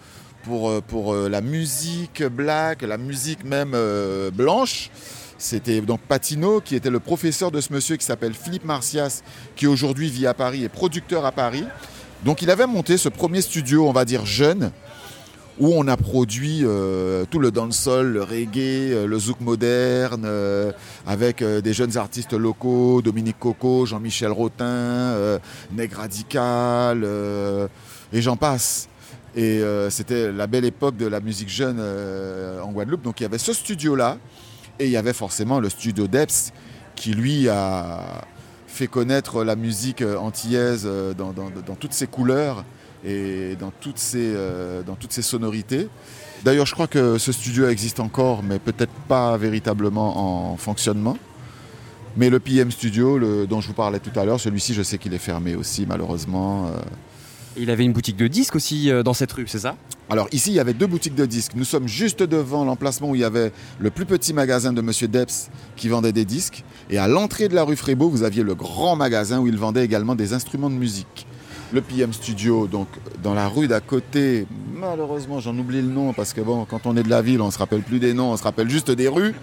[0.44, 3.76] pour, euh, pour euh, la musique black, la musique même
[4.32, 4.90] blanche.
[5.36, 9.22] C'était donc Patino qui était le professeur de ce monsieur qui s'appelle Philippe Marcias,
[9.54, 11.64] qui aujourd'hui vit à Paris et producteur à Paris.
[12.24, 14.72] Donc il avait monté ce premier studio, on va dire jeune,
[15.60, 20.72] où on a produit euh, tout le dancehall, le reggae, euh, le zouk moderne, euh,
[21.06, 25.38] avec des jeunes artistes locaux, Dominique Coco, Jean-Michel Rotin,
[25.72, 27.04] Neg Radical,
[28.12, 28.88] et j'en passe.
[29.36, 33.02] Et c'était la belle époque de la musique jeune en Guadeloupe.
[33.02, 34.18] Donc il y avait ce studio-là,
[34.78, 36.52] et il y avait forcément le studio Deps,
[36.94, 38.24] qui lui a
[38.78, 41.34] fait connaître la musique euh, antillaise euh, dans,
[41.74, 42.64] toutes ses couleurs
[43.04, 45.88] et dans toutes ses, euh, dans toutes ses sonorités.
[46.44, 51.18] D'ailleurs, je crois que ce studio existe encore, mais peut-être pas véritablement en fonctionnement.
[52.16, 55.12] Mais le PM Studio, dont je vous parlais tout à l'heure, celui-ci, je sais qu'il
[55.14, 56.70] est fermé aussi, malheureusement.
[57.58, 59.74] Il avait une boutique de disques aussi euh, dans cette rue, c'est ça?
[60.10, 61.52] Alors ici, il y avait deux boutiques de disques.
[61.54, 65.08] Nous sommes juste devant l'emplacement où il y avait le plus petit magasin de Monsieur
[65.08, 66.64] Deps qui vendait des disques.
[66.88, 69.84] Et à l'entrée de la rue Frébeau, vous aviez le grand magasin où il vendait
[69.84, 71.26] également des instruments de musique.
[71.72, 72.88] Le PM Studio, donc
[73.22, 76.96] dans la rue d'à côté, malheureusement j'en oublie le nom parce que bon, quand on
[76.96, 79.08] est de la ville, on se rappelle plus des noms, on se rappelle juste des
[79.08, 79.34] rues,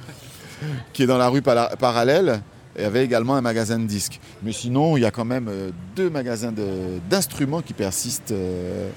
[0.94, 2.42] qui est dans la rue para- parallèle.
[2.78, 4.20] Il y avait également un magasin de disques.
[4.44, 8.90] Mais sinon, il y a quand même euh, deux magasins de- d'instruments qui persistent euh,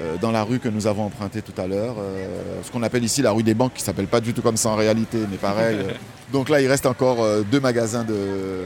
[0.00, 1.96] euh, dans la rue que nous avons empruntée tout à l'heure.
[1.98, 2.26] euh,
[2.62, 4.70] ce qu'on appelle ici la rue des banques, qui s'appelle pas du tout comme ça
[4.70, 5.76] en réalité, mais pareil.
[5.80, 5.92] euh.
[6.32, 8.64] Donc là, il reste encore euh, deux magasins de-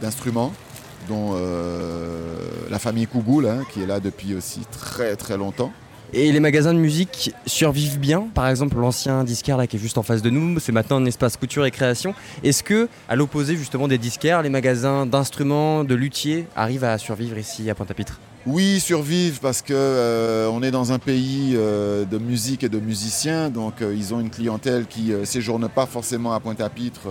[0.00, 0.52] d'instruments,
[1.08, 1.34] dont
[2.70, 5.72] la famille Kougoul, hein, qui est là depuis aussi très très longtemps.
[6.12, 8.28] Et les magasins de musique survivent bien.
[8.34, 11.04] Par exemple, l'ancien disquaire là qui est juste en face de nous, c'est maintenant un
[11.04, 12.14] espace couture et création.
[12.44, 17.38] Est-ce que, à l'opposé justement des disquaires, les magasins d'instruments, de luthiers arrivent à survivre
[17.38, 18.20] ici à Pointe-à-Pitre?
[18.46, 22.78] Oui, survivent parce que euh, on est dans un pays euh, de musique et de
[22.78, 27.08] musiciens, donc euh, ils ont une clientèle qui ne séjourne pas forcément à Pointe-à-Pitre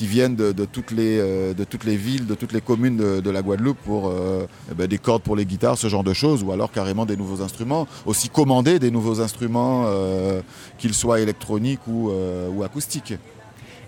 [0.00, 2.96] qui viennent de, de toutes les, euh, de toutes les villes, de toutes les communes
[2.96, 6.02] de, de la Guadeloupe pour euh, eh ben, des cordes pour les guitares, ce genre
[6.02, 7.86] de choses, ou alors carrément des nouveaux instruments.
[8.06, 10.40] Aussi commander des nouveaux instruments, euh,
[10.78, 13.12] qu'ils soient électroniques ou, ou acoustiques.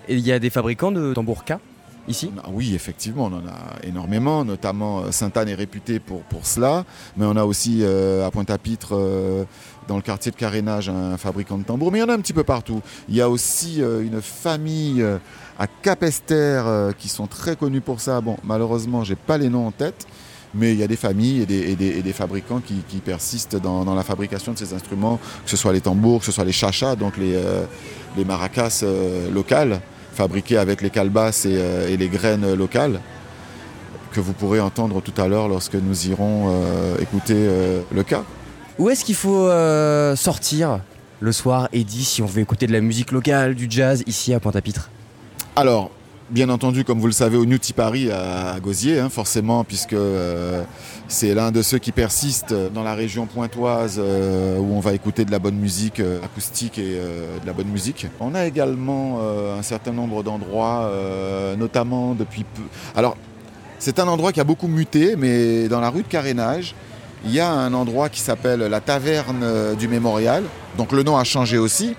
[0.06, 1.54] Et il y a des fabricants de tambours K
[2.08, 6.84] ici Oui, effectivement, on en a énormément, notamment Sainte-Anne est réputée pour, pour cela,
[7.16, 9.44] mais on a aussi euh, à Pointe-à-Pitre, euh,
[9.88, 12.20] dans le quartier de carénage, un fabricant de tambours, mais il y en a un
[12.20, 12.80] petit peu partout.
[13.08, 15.04] Il y a aussi euh, une famille
[15.58, 18.20] à Capester euh, qui sont très connus pour ça.
[18.20, 20.06] Bon, malheureusement, j'ai pas les noms en tête,
[20.54, 24.58] mais il y a des familles et des, fabricants qui, persistent dans, la fabrication de
[24.58, 27.64] ces instruments, que ce soit les tambours, que ce soit les chachas, donc les, euh,
[28.26, 29.80] maracas euh, locales,
[30.12, 33.00] fabriquées avec les calebasses et, et les graines locales,
[34.12, 36.54] que vous pourrez entendre tout à l'heure lorsque nous irons
[37.00, 37.48] écouter
[37.90, 38.22] le cas.
[38.78, 39.48] Où est-ce qu'il faut
[40.14, 40.80] sortir
[41.20, 44.40] le soir, Eddy, si on veut écouter de la musique locale, du jazz, ici à
[44.40, 44.90] Pointe-à-Pitre?
[45.54, 45.90] Alors,
[46.30, 49.92] bien entendu, comme vous le savez, au New Tea Paris à, Gosier, hein, forcément, puisque
[49.92, 50.62] euh,
[51.08, 55.26] c'est l'un de ceux qui persistent dans la région pointoise euh, où on va écouter
[55.26, 58.06] de la bonne musique euh, acoustique et de la bonne musique.
[58.18, 60.90] On a également un certain nombre d'endroits,
[61.58, 62.62] notamment depuis peu.
[62.96, 63.18] Alors,
[63.78, 66.74] c'est un endroit qui a beaucoup muté, mais dans la rue de Carénage,
[67.26, 70.44] il y a un endroit qui s'appelle la Taverne du Mémorial.
[70.78, 71.94] Donc le nom a changé aussi.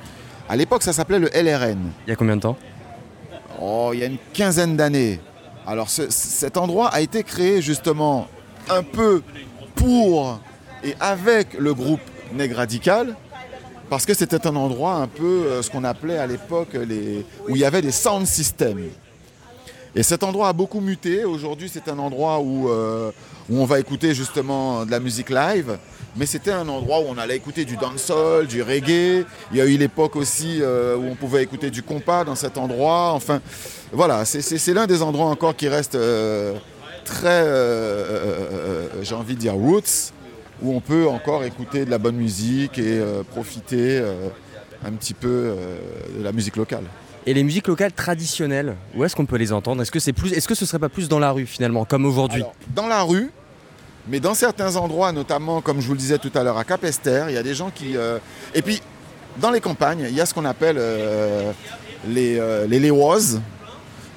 [0.50, 1.92] À l'époque, ça s'appelait le LRN.
[2.08, 2.58] Il y a combien de temps?
[3.62, 5.20] Oh, il y a une quinzaine d'années.
[5.66, 8.28] Alors ce- cet endroit a été créé justement
[8.70, 9.22] un peu
[9.76, 10.40] pour
[10.84, 12.02] et avec le groupe
[12.34, 13.16] Nègre Radical,
[13.90, 17.62] parce que c'était un endroit un peu euh, ce qu'on appelait à l'époque où il
[17.62, 18.90] y avait des sound systems.
[19.96, 21.24] Et cet endroit a beaucoup muté.
[21.24, 23.12] Aujourd'hui, c'est un endroit où, euh,
[23.50, 25.78] où on va écouter justement de la musique live.
[26.16, 29.26] Mais c'était un endroit où on allait écouter du dancehall, du reggae.
[29.52, 32.58] Il y a eu l'époque aussi euh, où on pouvait écouter du compas dans cet
[32.58, 33.12] endroit.
[33.14, 33.40] Enfin,
[33.92, 36.54] voilà, c'est- l'un des endroits encore qui reste euh,
[37.06, 37.44] très,
[39.04, 40.12] j'ai envie de dire, roots,
[40.62, 44.02] où on peut encore écouter de la bonne musique et profiter
[44.86, 45.54] un petit peu
[46.18, 46.84] de la musique locale.
[47.26, 49.82] Et les musiques locales traditionnelles, où est-ce qu'on peut les entendre?
[49.82, 52.44] Est-ce que plus, est-ce que ce serait pas plus dans la rue finalement, comme aujourd'hui?
[52.76, 53.32] Dans la rue,
[54.10, 57.26] mais dans certains endroits, notamment comme je vous le disais tout à l'heure à Capester,
[57.30, 57.96] il y a des gens qui.
[57.96, 58.20] euh,
[58.54, 58.82] Et puis,
[59.38, 61.52] dans les campagnes, il y a ce qu'on appelle euh,
[62.08, 62.92] les, euh, les.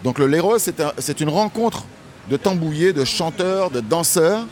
[0.03, 1.85] Donc, le léroise, c'est un- c'est une rencontre
[2.29, 4.47] de tambouillés, de chanteurs, de danseurs.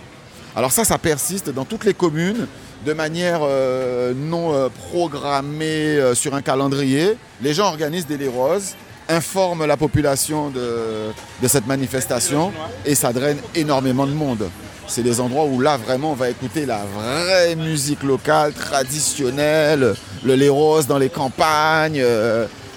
[0.54, 2.46] Alors, ça, ça persiste dans toutes les communes
[2.84, 7.16] de manière euh, non euh, programmée euh, sur un calendrier.
[7.42, 8.76] Les gens organisent des léroises,
[9.08, 12.52] informent la population de, cette manifestation
[12.84, 14.48] et ça draine énormément de monde.
[14.86, 20.34] C'est des endroits où là vraiment on va écouter la vraie musique locale, traditionnelle, le
[20.34, 22.04] léros dans les campagnes,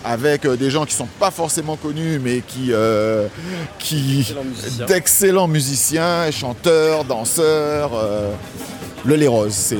[0.03, 3.27] avec euh, des gens qui sont pas forcément connus mais qui, euh,
[3.79, 4.33] qui
[4.87, 7.91] d'excellents musiciens, chanteurs, danseurs.
[7.95, 8.31] euh,
[9.05, 9.77] le léros, c'est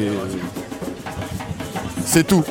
[2.06, 2.44] c'est tout.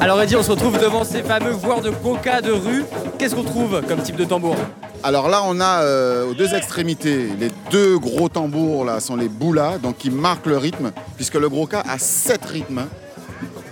[0.00, 2.84] Alors Eddy, on se retrouve devant ces fameux voires de coca de rue.
[3.18, 4.56] Qu'est-ce qu'on trouve comme type de tambour?
[5.04, 9.28] Alors là, on a euh, aux deux extrémités, les deux gros tambours là sont les
[9.28, 12.82] boulas, donc qui marquent le rythme, puisque le gros cas a sept rythmes.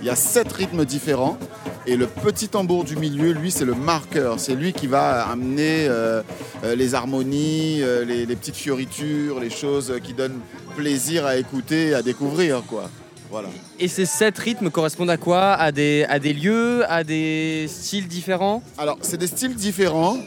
[0.01, 1.37] Il y a sept rythmes différents.
[1.85, 4.39] Et le petit tambour du milieu, lui, c'est le marqueur.
[4.39, 6.21] C'est lui qui va amener euh,
[6.63, 10.39] euh, les harmonies, les, les petites fioritures, les choses qui donnent
[10.75, 12.89] plaisir à écouter, à découvrir, quoi.
[13.29, 13.49] Voilà.
[13.79, 15.53] Et ces sept rythmes correspondent à quoi?
[15.53, 18.63] À des, à des lieux, à des styles différents?
[18.77, 20.17] Alors, c'est des styles différents.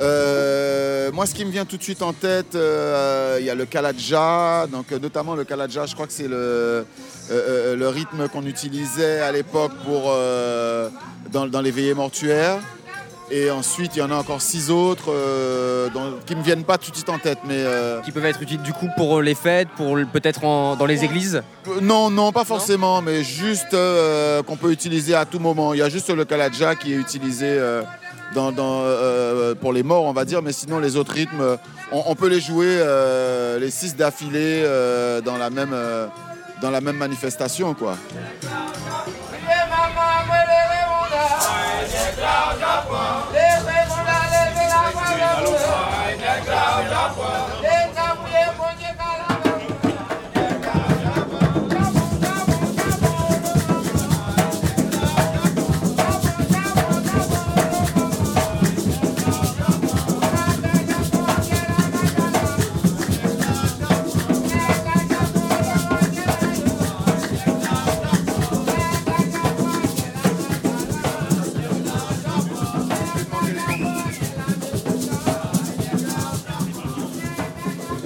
[0.00, 3.54] Euh, moi, ce qui me vient tout de suite en tête, euh, il y a
[3.54, 6.86] le kaladja, donc euh, notamment le kaladja, je crois que c'est le,
[7.30, 10.12] euh, le rythme qu'on utilisait à l'époque pour
[11.32, 12.58] dans, dans les veillées mortuaires.
[13.32, 15.12] Et ensuite, il y en a encore six autres
[15.94, 17.62] dont- qui ne me viennent pas tout de suite en tête, mais
[18.04, 21.40] qui peuvent être utiles du coup pour les fêtes, pour peut-être dans les églises
[21.80, 25.74] Non, non, pas forcément, mais juste qu'on peut utiliser à tout moment.
[25.74, 27.56] Il y a juste le kaladja qui est utilisé
[28.36, 31.56] euh, pour les morts, on va dire, mais sinon les autres rythmes, euh,
[31.92, 34.62] on, peut les jouer euh, les six d'affilée
[35.24, 35.76] dans, la même,
[36.62, 37.96] dans la même manifestation, quoi.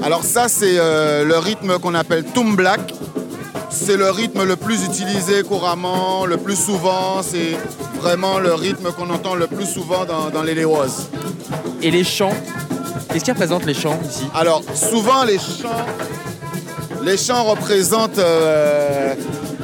[0.05, 2.25] Alors ça, c'est euh, le rythme qu'on appelle
[2.55, 2.93] Black.
[3.71, 7.23] C'est le rythme le plus utilisé couramment, le plus souvent.
[7.23, 7.57] C'est
[8.03, 11.09] vraiment le rythme qu'on entend le plus souvent dans, dans les Léoises.
[11.81, 12.35] Et les chants?
[13.11, 14.27] Qu'est-ce qui représente les chants ici?
[14.35, 15.87] Alors, souvent, les chants,
[17.03, 19.15] les chants représentent euh,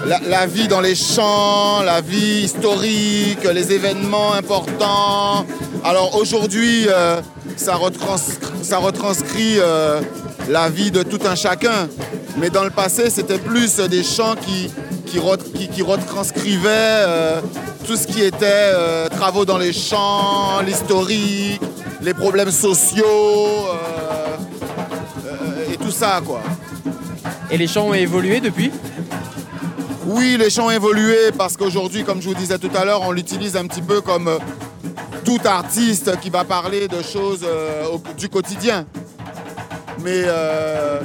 [0.06, 5.44] la, vie dans les champs, la vie historique, les événements importants.
[5.84, 7.20] Alors aujourd'hui, euh,
[7.56, 7.78] ça,
[8.62, 10.00] ça, retranscrit euh,
[10.50, 11.88] la vie de tout un chacun.
[12.36, 14.70] Mais dans le passé, c'était plus des chants qui,
[15.06, 17.40] qui, retranscrivaient euh,
[17.86, 21.60] tout ce qui était euh, travaux dans les champs, l'historique,
[22.02, 24.36] les problèmes sociaux euh,
[25.72, 26.40] et tout ça, quoi.
[27.50, 28.70] Et les chants ont évolué depuis?
[30.06, 33.12] Oui, les chants ont évolué parce qu'aujourd'hui, comme je vous disais tout à l'heure, on
[33.12, 34.30] l'utilise un petit peu comme
[35.24, 37.46] tout artiste qui va parler de choses
[38.16, 38.86] du quotidien
[40.02, 41.00] mais euh,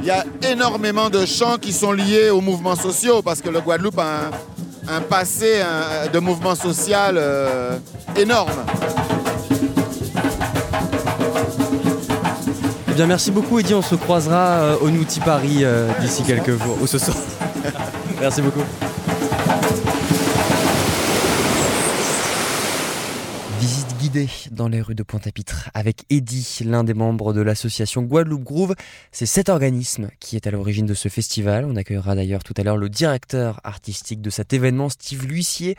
[0.00, 3.60] il y a énormément de chants qui sont liés aux mouvements sociaux parce que le
[3.60, 4.30] Guadeloupe a
[4.88, 5.62] un, passé
[6.12, 7.76] de mouvement social euh,
[8.16, 8.50] énorme.
[12.88, 13.74] Eh bien, merci beaucoup, Eddy.
[13.74, 15.64] On se croisera euh, au Nouti Paris
[16.00, 17.16] d'ici quelques jours, ou ce soir.
[18.20, 18.62] merci beaucoup.
[24.50, 28.74] Dans les rues de Pointe-à-Pitre avec Eddy, l'un des membres de l'association Guadeloupe Groove.
[29.12, 31.66] C'est cet organisme qui est à l'origine de ce festival.
[31.66, 35.76] On accueillera d'ailleurs tout à l'heure le directeur artistique de cet événement, Steve Luissier,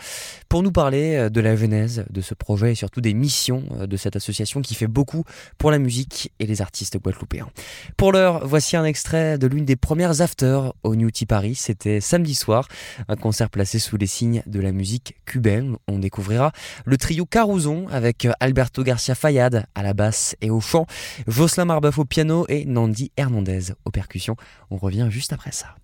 [0.49, 3.87] pour nous parler euh, de la genèse de ce projet et surtout des missions euh,
[3.87, 5.23] de cette association qui fait beaucoup
[5.57, 7.49] pour la musique et les artistes guadeloupéens.
[7.97, 11.55] Pour l'heure, voici un extrait de l'une des premières afters au New Tea Paris.
[11.55, 12.67] C'était samedi soir,
[13.07, 15.77] un concert placé sous les signes de la musique cubaine.
[15.87, 16.51] On découvrira
[16.85, 20.85] le trio Carouzon avec Alberto Garcia Fayad à la basse et au chant,
[21.27, 24.35] Jocelyn Marbeuf au piano et Nandi Hernandez aux percussions.
[24.69, 25.75] On revient juste après ça.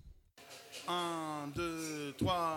[0.88, 2.53] 1, 2, 3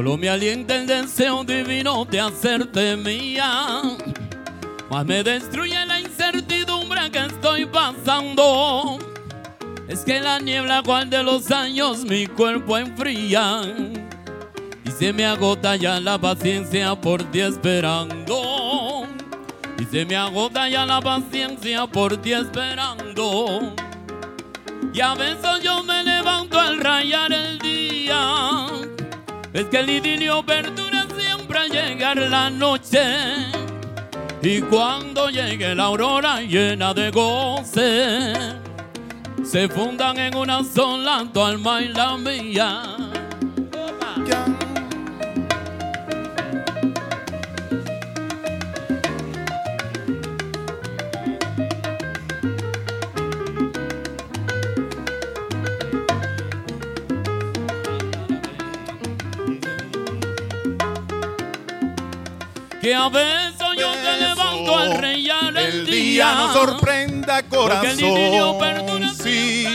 [0.00, 3.82] Solo me alienta el deseo divino de hacerte mía.
[4.88, 8.98] Más me destruye la incertidumbre que estoy pasando.
[9.88, 13.60] Es que la niebla cual de los años mi cuerpo enfría.
[14.86, 19.04] Y se me agota ya la paciencia por ti esperando.
[19.78, 23.74] Y se me agota ya la paciencia por ti esperando.
[24.94, 28.80] Y a veces yo me levanto al rayar el día
[29.52, 33.00] es que el idilio perdura siempre al llegar la noche.
[34.42, 38.32] Y cuando llegue la aurora llena de goce,
[39.44, 43.09] se fundan en una sola tu alma y la mía.
[62.80, 66.34] Que a veces yo te levanto al reyar el, el día.
[66.34, 67.96] no sorprenda corazón.
[69.22, 69.66] sí.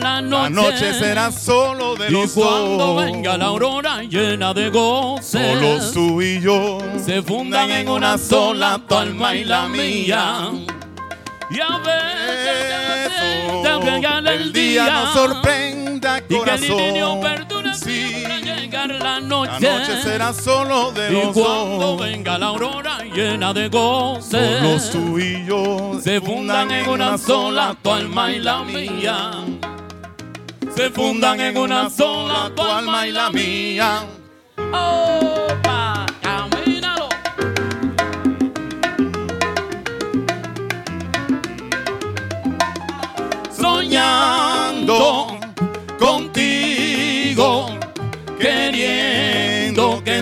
[0.00, 2.44] La noche, la noche será solo de los dos.
[2.44, 8.18] cuando venga la aurora llena de goce, solo tú y yo se fundan en una
[8.18, 10.50] sola tu alma y la mía.
[11.50, 13.10] Y a veces
[13.62, 16.64] te el día, no sorprenda corazón.
[16.64, 18.09] Y que el niño perdura sí
[18.86, 19.60] la noche.
[19.60, 24.90] La noche será solo de y los cuando venga la aurora llena de goce, solo
[24.92, 29.32] tú y yo se fundan en una sola tu alma y la mía.
[30.74, 34.06] Se fundan en una sola tu alma y la mía.
[34.56, 35.69] Opa,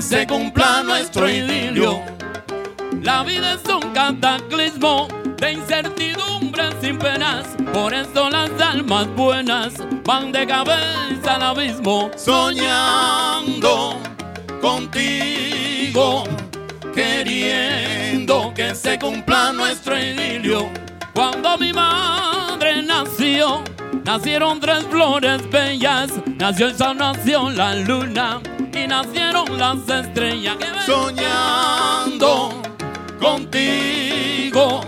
[0.01, 2.01] se cumpla nuestro idilio.
[3.03, 9.74] La vida es un cataclismo de incertidumbre sin penas, por eso las almas buenas
[10.05, 13.96] van de cabeza al abismo, soñando
[14.61, 16.24] contigo,
[16.94, 20.68] queriendo que se cumpla nuestro idilio.
[21.12, 23.62] Cuando mi madre nació,
[24.09, 28.40] nacieron tres flores bellas, nació esa nació la luna
[28.72, 30.80] y nacieron las estrellas que ven.
[30.86, 32.62] soñando
[33.20, 34.80] contigo,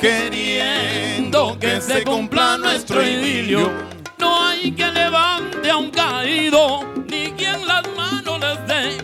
[0.00, 3.70] queriendo que se cumpla nuestro idilio.
[4.18, 8.98] No hay que levante a un caído, ni quien las manos les dé.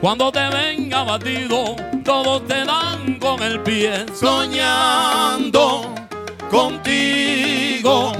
[0.00, 5.94] Cuando te venga batido, todos te dan con el pie, soñando
[6.50, 8.12] contigo,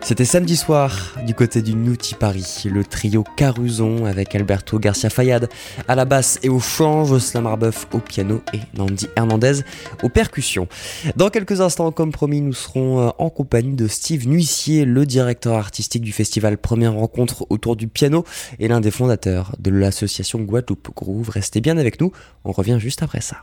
[0.00, 5.48] C'était samedi soir du côté du Newty Paris, le trio Caruson avec Alberto Garcia Fayad
[5.86, 7.44] à la basse et au chant, Jocelyn
[7.92, 9.60] au piano et Nandi Hernandez
[10.02, 10.66] aux percussions.
[11.14, 15.54] Dans quelques instants, comme promis, nous serons euh, en compagnie de Steve Nuissier, le directeur
[15.54, 18.24] artistique du festival Première Rencontre autour du piano
[18.58, 21.30] et l'un des fondateurs de l'association Guadeloupe Groove.
[21.30, 22.10] Restez bien avec nous,
[22.44, 23.36] on revient juste après ça.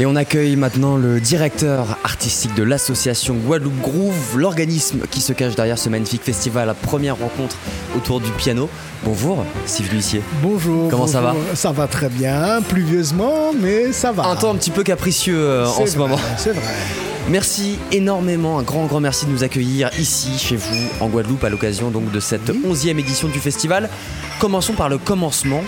[0.00, 5.56] Et on accueille maintenant le directeur artistique de l'association Guadeloupe Groove, l'organisme qui se cache
[5.56, 7.56] derrière ce magnifique festival, la première rencontre
[7.96, 8.68] autour du piano.
[9.02, 10.22] Bonjour, Steve L'huissier.
[10.40, 10.88] Bonjour.
[10.88, 11.34] Comment ça va.
[11.54, 14.26] Ça va très bien, pluvieusement, mais ça va.
[14.26, 16.18] Un temps un petit peu capricieux euh, en ce moment.
[16.36, 16.74] C'est vrai.
[17.30, 21.50] Merci énormément, un grand grand merci de nous accueillir ici chez vous en Guadeloupe à
[21.50, 23.90] l'occasion donc de cette 11e édition du festival.
[24.40, 25.62] Commençons par le commencement.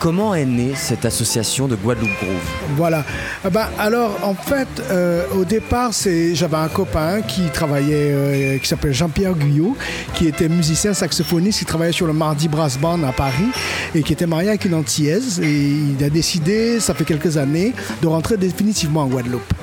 [0.00, 2.76] Comment est née cette association de Guadeloupe Groove?
[2.76, 3.04] Voilà.
[3.44, 8.58] Ah ben, alors, en fait, euh, au départ, c'est, j'avais un copain qui travaillait, euh,
[8.58, 9.74] qui s'appelle Jean-Pierre Guyot,
[10.12, 13.48] qui était musicien saxophoniste, qui travaillait sur le Mardi Brass Band à Paris
[13.94, 15.40] et qui était marié avec une Antillaise.
[15.40, 19.54] Et il a décidé, ça fait quelques années, de rentrer définitivement en Guadeloupe.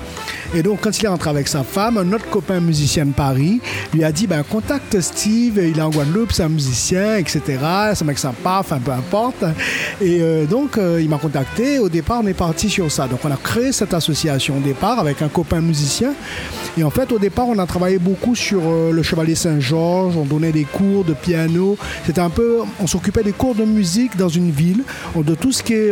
[0.55, 3.59] Et donc, quand il est rentré avec sa femme, un autre copain musicien de Paris
[3.91, 7.41] lui a dit ben, contacte Steve, il est en Guadeloupe, c'est un musicien, etc.
[7.95, 9.43] C'est un mec sympa, enfin peu importe.
[9.99, 11.79] Et euh, donc, euh, il m'a contacté.
[11.79, 13.07] Au départ, on est parti sur ça.
[13.07, 16.13] Donc, on a créé cette association au départ avec un copain musicien.
[16.77, 20.17] Et en fait, au départ, on a travaillé beaucoup sur euh, le Chevalier Saint-Georges.
[20.17, 21.77] On donnait des cours de piano.
[22.05, 24.83] C'était un peu, on s'occupait des cours de musique dans une ville,
[25.15, 25.91] de tout ce qui est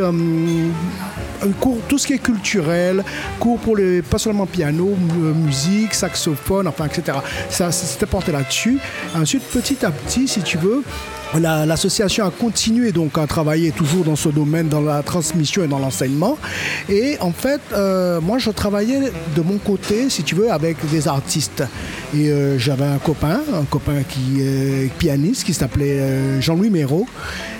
[1.59, 3.03] cours, tout ce qui est culturel,
[3.39, 7.17] cours pour les, pas seulement piano, mu- musique, saxophone, enfin, etc.
[7.49, 8.79] Ça, s'était porté là-dessus.
[9.15, 10.83] Ensuite, petit à petit, si tu veux,
[11.39, 15.79] L'association a continué donc à travailler toujours dans ce domaine, dans la transmission et dans
[15.79, 16.37] l'enseignement.
[16.89, 21.07] Et en fait, euh, moi, je travaillais de mon côté, si tu veux, avec des
[21.07, 21.63] artistes.
[22.13, 27.07] Et euh, j'avais un copain, un copain qui est pianiste, qui s'appelait euh, Jean-Louis Méraud.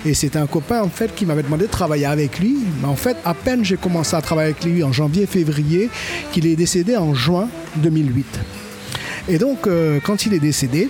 [0.04, 2.58] Et c'était un copain, en fait, qui m'avait demandé de travailler avec lui.
[2.80, 5.88] Mais en fait, à peine j'ai commencé à travailler avec lui en janvier-février,
[6.32, 8.26] qu'il est décédé en juin 2008.
[9.28, 10.88] Et donc, euh, quand il est décédé,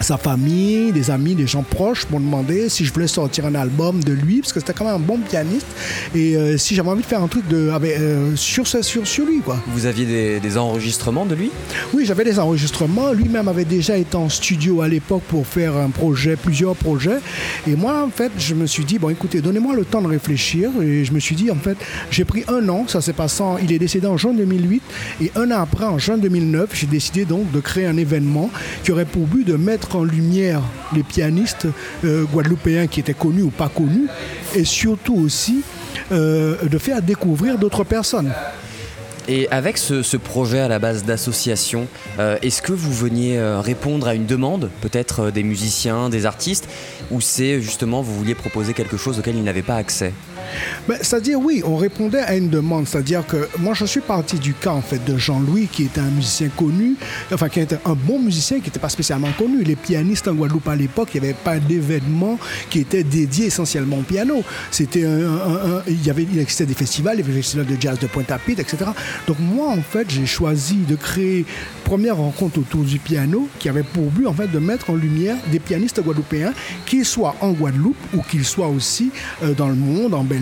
[0.00, 4.02] sa famille, des amis, des gens proches m'ont demandé si je voulais sortir un album
[4.02, 5.66] de lui, parce que c'était quand même un bon pianiste,
[6.14, 9.26] et euh, si j'avais envie de faire un truc de, avec, euh, sur, sur, sur
[9.26, 9.40] lui.
[9.40, 9.58] Quoi.
[9.74, 11.50] Vous aviez des, des enregistrements de lui?
[11.92, 13.12] Oui, j'avais des enregistrements.
[13.12, 17.18] Lui-même avait déjà été en studio à l'époque pour faire un projet, plusieurs projets.
[17.66, 20.70] Et moi, en fait, je me suis dit, bon, écoutez, donnez-moi le temps de réfléchir.
[20.82, 21.76] Et je me suis dit, en fait,
[22.10, 22.84] j'ai pris un an.
[22.88, 24.82] Ça s'est passé, en- il est décédé en juin 2008.
[25.20, 28.50] Et un an après, en juin 2009, j'ai décidé donc de créer un événement
[28.82, 30.62] qui aurait pour but de mettre en lumière
[30.94, 31.66] les pianistes
[32.04, 34.08] euh, guadeloupéens qui étaient connus ou pas connus.
[34.54, 35.62] Et surtout aussi,
[36.12, 38.32] euh, de faire découvrir d'autres personnes.
[39.28, 41.86] Et avec ce, projet à la base d'association,
[42.18, 46.68] euh, est-ce que vous veniez répondre à une demande, peut-être des musiciens, des artistes,
[47.10, 50.12] ou c'est justement vous vouliez proposer quelque chose auquel ils n'avaient pas accès?
[50.88, 52.86] C'est-à-dire, oui, on répondait à une demande.
[52.86, 56.10] C'est-à-dire que moi, je suis parti du cas, en fait, de Jean-Louis, qui était un
[56.10, 56.96] musicien connu,
[57.32, 59.62] enfin, qui était un bon musicien, qui n'était pas spécialement connu.
[59.62, 62.38] Les pianistes en Guadeloupe à l'époque, il n'y avait pas d'événement
[62.68, 64.42] qui était dédié essentiellement au piano.
[64.70, 67.76] C'était un, il y avait, il existait des festivals, il y avait le festival de
[67.80, 68.90] jazz de Pointe-à-Pitre, etc.
[69.26, 71.44] Donc, moi, en fait, j'ai choisi de créer
[71.84, 75.36] première rencontre autour du piano qui avait pour but, en fait, de mettre en lumière
[75.50, 76.52] des pianistes guadeloupéens,
[76.86, 79.10] qu'ils soient en Guadeloupe ou qu'ils soient aussi
[79.42, 80.39] euh, dans le monde, en Belgique,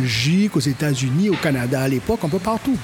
[0.54, 2.76] aux États-Unis, au Canada à l'époque, un peu partout.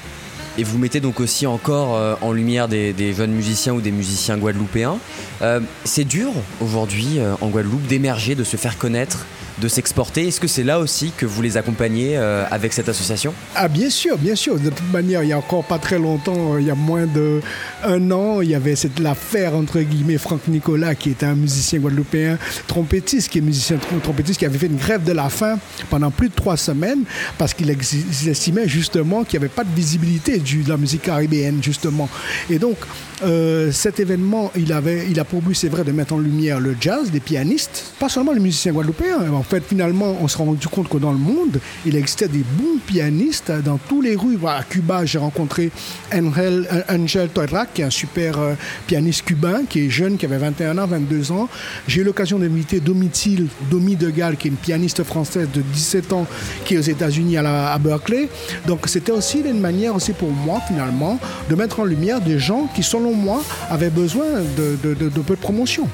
[0.56, 3.90] Et vous mettez donc aussi encore euh, en lumière des, des jeunes musiciens ou des
[3.90, 4.98] musiciens guadeloupéens.
[5.42, 9.26] Euh, c'est dur aujourd'hui euh, en Guadeloupe d'émerger, de se faire connaître
[9.58, 10.28] de s'exporter.
[10.28, 13.32] Est-ce que c'est là aussi que vous les accompagnez euh, avec cette association?
[13.54, 14.58] Ah bien sûr, bien sûr.
[14.58, 17.40] De toute manière, il y a encore pas très longtemps, il y a moins de
[17.84, 21.78] un an, il y avait cette l'affaire entre guillemets Franck Nicolas qui était un musicien
[21.78, 25.58] guadeloupéen trompettiste, qui est musicien trom- trompettiste, qui avait fait une grève de la faim
[25.90, 27.04] pendant plus de trois semaines
[27.38, 32.08] parce qu'il estimait justement qu'il n'y avait pas de visibilité de la musique caribéenne justement.
[32.50, 32.76] Et donc
[33.26, 36.60] euh, cet événement, il avait, il a pour but, c'est vrai, de mettre en lumière
[36.60, 39.32] le jazz, les pianistes, pas seulement les musiciens guadeloupéens.
[39.32, 42.78] En fait, finalement, on s'est rendu compte que dans le monde, il existait des bons
[42.86, 44.38] pianistes dans tous les rues.
[44.46, 45.70] À Cuba, j'ai rencontré
[46.12, 47.30] Angel, Angel
[47.72, 48.54] qui est un super euh,
[48.86, 51.48] pianiste cubain, qui est jeune, qui avait 21 ans, 22 ans.
[51.88, 56.12] J'ai eu l'occasion d'inviter Domitil, Domi de Gall, qui est une pianiste française de 17
[56.12, 56.26] ans,
[56.64, 58.28] qui est aux États-Unis à Berkeley.
[58.66, 61.18] Donc, c'était aussi une manière aussi pour moi, finalement,
[61.48, 65.88] de mettre en lumière des gens qui, selon moi, avaient besoin de peu de promotion.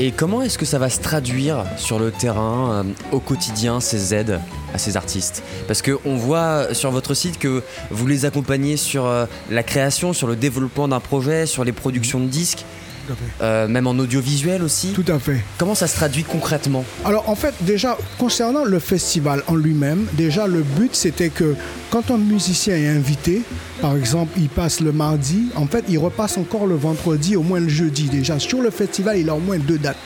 [0.00, 4.12] Et comment est-ce que ça va se traduire sur le terrain, euh, au quotidien, ces
[4.12, 4.40] aides
[4.72, 5.44] à ces artistes?
[5.68, 7.62] Parce qu'on voit sur votre site que
[7.92, 12.18] vous les accompagnez sur euh, la création, sur le développement d'un projet, sur les productions
[12.18, 12.64] de disques,
[13.40, 14.92] euh, même en audiovisuel aussi.
[14.92, 15.42] Tout à fait.
[15.58, 16.84] Comment ça se traduit concrètement?
[17.04, 21.54] Alors en fait, déjà, concernant le festival en lui-même, déjà le but c'était que
[21.90, 23.42] quand un musicien est invité,
[23.80, 27.60] par exemple, il passe le mardi, en fait, il repasse encore le vendredi, au moins
[27.60, 28.04] le jeudi.
[28.08, 29.96] Déjà, sur le festival, il a au moins deux dates.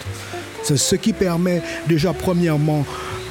[0.65, 2.85] C'est ce qui permet déjà, premièrement,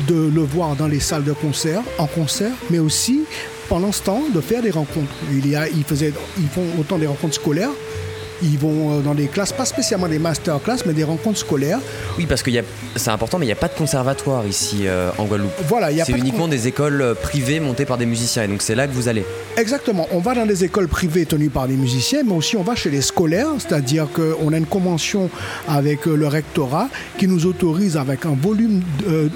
[0.07, 3.21] de le voir dans les salles de concert, en concert, mais aussi
[3.69, 5.13] pendant ce temps de faire des rencontres.
[5.31, 7.71] Il y a, ils, font autant des rencontres scolaires,
[8.41, 11.79] ils vont euh, dans des classes, pas spécialement des masterclass, mais des rencontres scolaires.
[12.17, 12.51] Oui, parce que
[12.95, 15.51] c'est important, mais il n'y a pas de conservatoire ici euh, en Guadeloupe.
[15.67, 18.43] Voilà, il y a C'est de uniquement des écoles euh, privées montées par des musiciens,
[18.43, 19.25] et donc c'est là que vous allez.
[19.57, 20.07] Exactement.
[20.11, 22.89] On va dans des écoles privées tenues par des musiciens, mais aussi on va chez
[22.89, 25.29] les scolaires, c'est-à-dire qu'on a une convention
[25.67, 28.81] avec le rectorat qui nous autorise avec un volume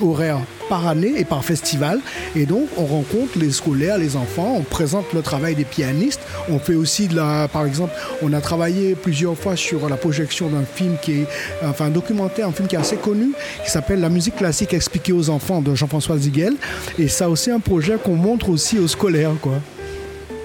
[0.02, 0.40] horaire
[0.72, 2.00] par année et par festival.
[2.34, 6.22] Et donc, on rencontre les scolaires, les enfants, on présente le travail des pianistes.
[6.50, 7.92] On fait aussi de la, par exemple,
[8.22, 11.28] on a travaillé plusieurs fois sur la projection d'un film qui est,
[11.62, 13.34] enfin, un documentaire, un film qui est assez connu,
[13.66, 16.54] qui s'appelle La musique classique expliquée aux enfants de Jean-François Ziguel.
[16.98, 19.60] Et ça aussi un projet qu'on montre aussi aux scolaires, quoi.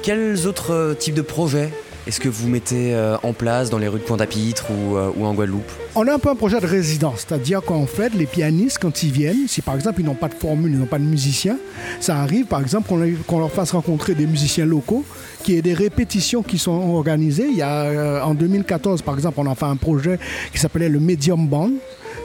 [0.03, 1.71] Quels autres euh, types de projets
[2.07, 5.25] est-ce que vous mettez euh, en place dans les rues de Pointe-à-Pitre ou, euh, ou
[5.27, 5.71] en Guadeloupe?
[5.97, 9.11] On a un peu un projet de résidence, c'est-à-dire qu'en fait, les pianistes, quand ils
[9.11, 11.57] viennent, si par exemple ils n'ont pas de formule, ils n'ont pas de musicien,
[12.01, 15.05] ça arrive par exemple qu'on leur- qu'on leur fasse rencontrer des musiciens locaux,
[15.43, 17.49] qu'il y ait des répétitions qui sont organisées.
[17.51, 20.19] Il y a, euh, en 2014, par exemple, on a fait un projet
[20.53, 21.71] qui s'appelait le Medium Band.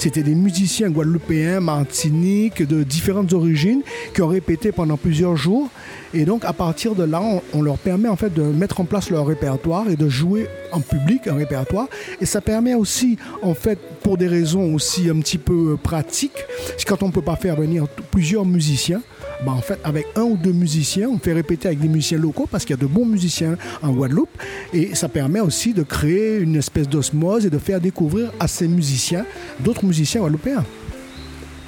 [0.02, 3.84] C'était des musiciens guadeloupéens, martiniques, de différentes origines,
[4.16, 5.70] qui ont répété pendant plusieurs jours.
[6.16, 7.22] Et donc, à partir de là,
[7.54, 10.80] on, leur permet en fait de mettre en place leur répertoire et de jouer en
[10.80, 11.88] public un répertoire.
[12.20, 16.48] Et ça permet aussi, en fait, pour des raisons aussi un petit peu pratiques,
[16.88, 19.04] quand on ne peut pas faire venir plusieurs musiciens,
[19.46, 22.48] ben, en fait, avec un ou deux musiciens, on fait répéter avec des musiciens locaux
[22.50, 24.30] parce qu'il y a de bons musiciens en Guadeloupe.
[24.74, 28.68] Et ça permet aussi de créer une espèce d'osmose et de faire découvrir à ces
[28.68, 29.26] musiciens
[29.60, 30.64] d'autres musiciens guadeloupéens.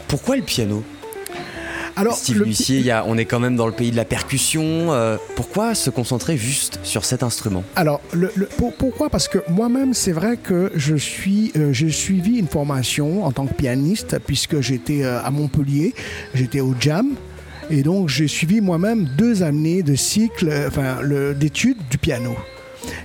[0.08, 0.84] Pourquoi le piano?
[1.96, 3.96] Alors, Steve le- Lucier, il y a- on est quand même dans le pays de
[3.96, 4.64] la percussion.
[4.94, 7.64] euh, pourquoi se concentrer juste sur cet instrument?
[7.76, 9.10] Alors, le- le- pour- pourquoi?
[9.12, 13.46] Parce que moi-même, c'est vrai que je suis, euh, j'ai suivi une formation en tant
[13.46, 15.94] que pianiste, puisque j'étais euh, à Montpellier,
[16.34, 17.10] j'étais au Jam.
[17.76, 21.00] Et donc, j'ai suivi moi-même deux années de cycle, euh, enfin,
[21.34, 22.36] d'études du piano.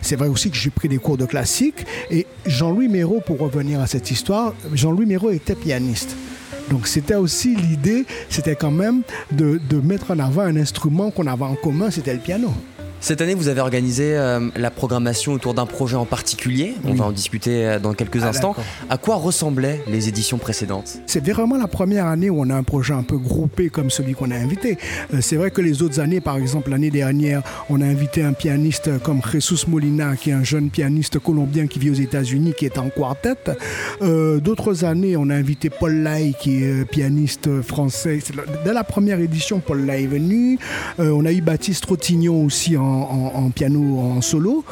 [0.02, 1.86] C'est vrai aussi que j'ai pris des cours de classique.
[2.10, 6.14] Et Jean-Louis Méraud, pour revenir à cette histoire, Jean-Louis Méraud était pianiste.
[6.68, 9.00] Donc c'était aussi l'idée, c'était quand même
[9.32, 12.52] de, de mettre en avant un instrument qu'on avait en commun, c'était le piano.
[13.00, 16.74] Cette année, vous avez organisé euh, la programmation autour d'un projet en particulier.
[16.84, 16.96] On Oui.
[16.98, 18.56] va en discuter euh, dans quelques Ah, instants.
[18.90, 20.98] À quoi ressemblaient les éditions précédentes?
[21.06, 24.14] C'est vraiment la première année où on a un projet un peu groupé comme celui
[24.14, 24.78] qu'on a invité.
[25.14, 28.32] Euh, c'est vrai que les autres années, par exemple l'année dernière, on a invité un
[28.32, 32.66] pianiste comme Jesus Molina, qui est un jeune pianiste colombien qui vit aux États-Unis, qui
[32.66, 33.34] est en quartet.
[34.02, 38.18] Euh, D'autres années, on a invité Paul Lai, qui est pianiste français.
[38.64, 40.58] Dès la première édition, Paul Lai est venu.
[40.98, 44.64] On a eu Baptiste Rotignon aussi en, en- piano en solo.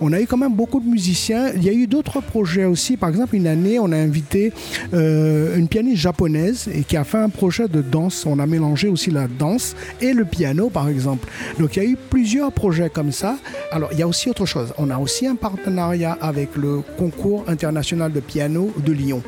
[0.00, 1.52] On a eu quand même beaucoup de musiciens.
[1.54, 2.96] Il y a eu d'autres projets aussi.
[2.96, 4.52] Par exemple, une année, on a invité
[4.94, 8.24] euh, une pianiste japonaise et qui a fait un projet de danse.
[8.26, 11.28] On a mélangé aussi la danse et le piano, par exemple.
[11.58, 13.36] Donc, il y a eu plusieurs projets comme ça.
[13.72, 14.72] Alors, il y a aussi autre chose.
[14.78, 19.22] On a aussi un partenariat avec le concours international de piano de Lyon.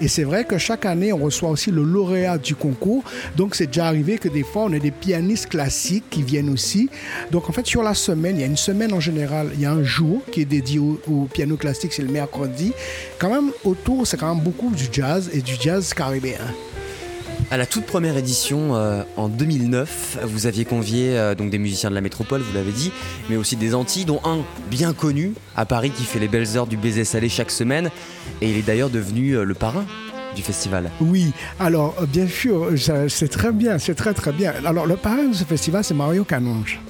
[0.00, 3.02] Et c'est vrai que chaque année, on reçoit aussi le lauréat du concours.
[3.36, 6.90] Donc, c'est déjà arrivé que des fois, on a des pianistes classiques qui viennent aussi.
[7.30, 9.66] Donc, en fait, sur la semaine, il y a une semaine en général, il y
[9.66, 12.72] a un jour qui est dédié au, piano classique, c'est le mercredi.
[13.18, 16.38] Quand même, autour, c'est quand même beaucoup du jazz et du jazz caribéen.
[17.48, 21.90] À la toute première édition, euh, en 2009, vous aviez convié euh, donc des musiciens
[21.90, 22.90] de la métropole, vous l'avez dit,
[23.30, 24.38] mais aussi des Antilles, dont un
[24.68, 27.90] bien connu à Paris qui fait les belles heures du baiser salé chaque semaine.
[28.40, 29.84] Et il est d'ailleurs devenu euh, le parrain
[30.34, 30.90] du festival.
[31.00, 32.72] Oui, alors bien sûr,
[33.08, 34.52] c'est très bien, c'est très très bien.
[34.64, 36.80] Alors le parrain de ce festival, c'est Mario Canonge.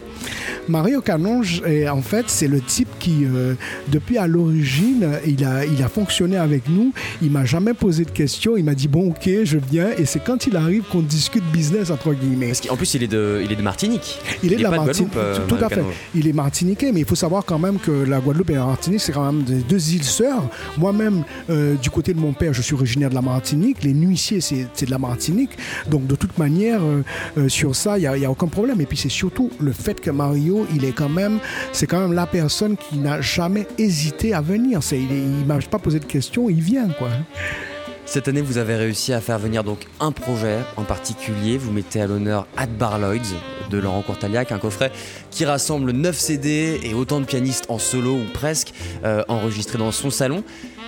[0.69, 3.55] Mario Canonge, est- en fait, c'est le type qui, euh,
[3.89, 6.93] depuis à l'origine, il a, il a fonctionné avec nous.
[7.23, 8.57] Il m'a jamais posé de questions.
[8.57, 9.91] Il m'a dit bon, ok, je viens.
[9.97, 12.49] Et c'est quand il arrive qu'on discute business entre guillemets.
[12.49, 14.19] Parce qu'en plus, il est de, il est de Martinique.
[14.43, 15.83] Il est de la Martinique, euh, tout à fait.
[16.15, 19.01] Il est martiniquais, mais il faut savoir quand même que la Guadeloupe et la Martinique,
[19.01, 20.49] c'est quand même des deux îles sœurs.
[20.79, 23.83] Moi-même, euh, du côté de mon père, je suis originaire de la Martinique.
[23.85, 25.51] Les nuissiers, c'est c'est de la Martinique.
[25.91, 26.81] Donc, de toute manière,
[27.49, 28.81] sur ça, il n'y a, y a aucun problème.
[28.81, 31.39] Et puis, c'est surtout le fait que Mario, il est quand même,
[31.73, 34.83] c'est quand même la personne qui n'a jamais hésité à venir.
[34.83, 37.09] C'est- Il ne pas posé de questions, il vient, quoi.
[38.09, 41.59] Cette année, vous avez réussi à faire venir donc un projet en particulier.
[41.59, 43.35] Vous mettez à l'honneur Adbar Lloyds
[43.69, 44.93] de Laurent Courtaliac, un coffret
[45.33, 48.73] qui rassemble 9 CD et autant de pianistes en solo ou presque
[49.05, 50.45] euh, enregistrés dans son salon.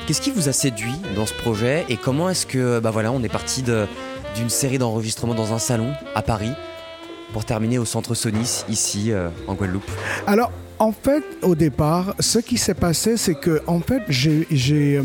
[0.07, 3.21] Qu'est-ce qui vous a séduit dans ce projet et comment est-ce que bah voilà, on
[3.25, 6.53] est parti d'une série d'enregistrements dans un salon à Paris
[7.33, 9.91] pour terminer au centre Sonis ici euh, en Guadeloupe
[10.27, 10.51] Alors,
[10.81, 15.03] en fait, au départ, ce qui s'est passé, c'est que, en fait, euh,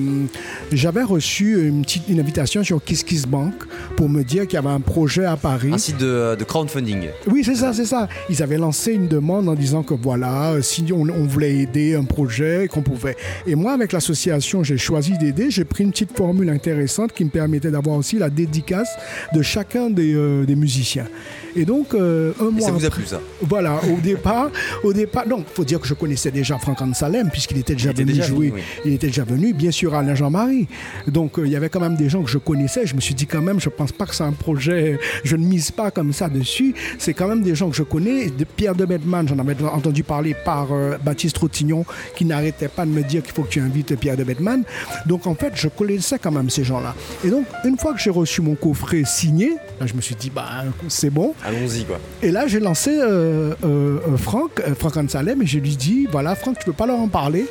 [0.71, 3.53] j'avais reçu une petite une invitation sur Kiss Kiss Bank
[3.95, 5.71] pour me dire qu'il y avait un projet à Paris.
[5.73, 7.07] Un site de, de crowdfunding.
[7.27, 8.07] Oui, c'est ça, c'est ça.
[8.29, 12.03] Ils avaient lancé une demande en disant que voilà, si on, on voulait aider un
[12.03, 13.17] projet, qu'on pouvait.
[13.47, 15.49] Et moi, avec l'association, j'ai choisi d'aider.
[15.49, 18.89] J'ai pris une petite formule intéressante qui me permettait d'avoir aussi la dédicace
[19.33, 21.07] de chacun des, euh, des musiciens.
[21.55, 24.49] Et donc, euh, un Et mois ça vous a plu ça voilà, au départ,
[24.83, 27.91] au départ, non, faut dire que je connaissais déjà Franck Ansalem puisqu'il était déjà Il
[27.93, 28.49] était venu déjà jouer.
[28.49, 28.81] venu, oui.
[28.85, 30.67] Il était déjà venu, bien sûr, Alain Jean-Marie.
[31.07, 32.85] Donc euh, il y avait quand même des gens que je connaissais.
[32.85, 34.97] Je me suis dit quand même, je pense pas que c'est un projet.
[35.23, 36.73] Je ne mise pas comme ça dessus.
[36.97, 38.29] C'est quand même des gens que je connais.
[38.29, 41.85] De Pierre de Bedman, j'en avais entendu parler par euh, Baptiste Rotignon,
[42.15, 44.63] qui n'arrêtait pas de me dire qu'il faut que tu invites Pierre de Bedman.
[45.05, 46.95] Donc en fait, je connaissais quand même ces gens-là.
[47.23, 50.31] Et donc une fois que j'ai reçu mon coffret signé, là, je me suis dit
[50.33, 51.33] bah c'est bon.
[51.45, 51.99] Allons-y quoi.
[52.21, 56.07] Et là, j'ai lancé euh, euh, euh, Franck, euh, Franck Ansalem, et je lui dis
[56.11, 57.45] voilà, Franck, tu peux pas leur en parler.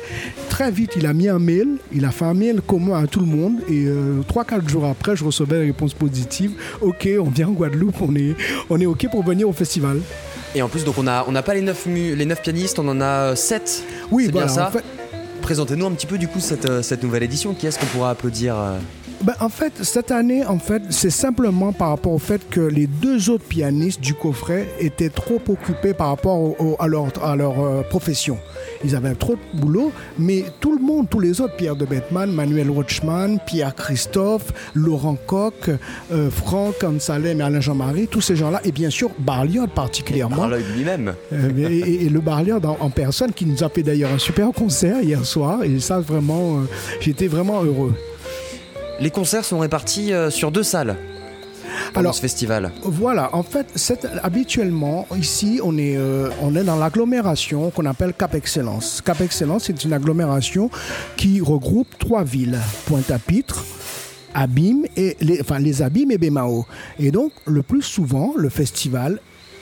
[0.49, 3.19] Très vite, il a mis un mail, il a fait un mail commun à tout
[3.19, 6.51] le monde, et euh, trois, quatre jours après, je recevais une réponse positive.
[6.81, 8.35] Ok, on vient en Guadeloupe, on est,
[8.69, 9.99] on est ok pour venir au festival.
[10.55, 12.87] Et en plus, donc on a, on n'a pas les 9, les neuf pianistes, on
[12.87, 13.83] en a 7.
[14.11, 14.67] Oui, C'est voilà, bien ça.
[14.67, 14.83] en fait-
[15.41, 17.53] Présentez-nous un petit peu du coup cette, cette nouvelle édition.
[17.53, 18.55] Qui est-ce qu'on pourra applaudir
[19.23, 22.87] Ben, en fait, cette année, en fait, c'est simplement par rapport au fait que les
[22.87, 27.33] deux autres pianistes du coffret étaient trop occupés par rapport au- au- à leur, à
[27.37, 28.37] leur euh, profession.
[28.83, 32.29] Ils avaient trop de boulot, mais tout le monde, tous les autres, Pierre de Bettman,
[32.33, 35.69] Manuel Rochman, Pierre Christophe, Laurent Koch,
[36.11, 40.35] euh, Franck Ansalem et Alain Jean-Marie, tous ces gens-là, et bien sûr Barliot particulièrement.
[40.35, 41.13] Par l'œil lui-même.
[41.31, 44.19] Euh, et, et- et le Barliard en, en personne qui nous a fait d'ailleurs un
[44.19, 46.63] super concert hier soir, et ça vraiment, euh,
[46.99, 47.93] j'étais vraiment heureux.
[48.99, 50.95] Les concerts sont répartis euh, sur deux salles
[51.95, 52.71] Alors, ce festival.
[52.83, 53.67] Voilà, en fait,
[54.21, 59.01] habituellement, ici, on est, euh, on est dans l'agglomération qu'on appelle Cap Excellence.
[59.03, 60.69] Cap Excellence, c'est une agglomération
[61.17, 63.65] qui regroupe trois villes, Pointe-à-Pitre,
[64.35, 66.65] Abîme et les, enfin, les Abîmes et Bémao.
[66.99, 69.19] Et donc, le plus souvent, le festival,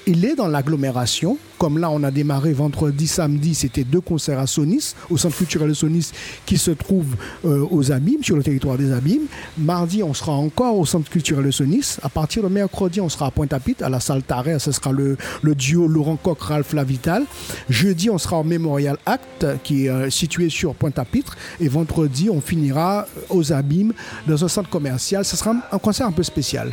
[0.08, 1.38] il est dans l'agglomération.
[1.58, 5.70] Comme là, on a démarré vendredi, samedi, c'était deux concerts à Sonis, au Centre culturel
[5.70, 6.12] de Sonis,
[6.46, 9.28] qui se trouve euh, aux Abîmes, sur le territoire des Abîmes.
[9.60, 11.98] Mardi, on sera encore au Centre culturel de Sonis.
[12.02, 14.58] À partir de mercredi, on sera à Pointe-à-Pitre, à la salle Tarret.
[14.58, 15.18] Ce sera le,
[15.54, 17.26] duo Laurent Coq, Ralph Lavital.
[17.70, 21.38] Jeudi, on sera au Memorial Act, qui est euh, situé sur Pointe-à-Pitre.
[21.60, 23.94] Et vendredi, on finira aux Abîmes,
[24.28, 25.24] dans un centre commercial.
[25.26, 26.72] Ce sera un concert un peu spécial.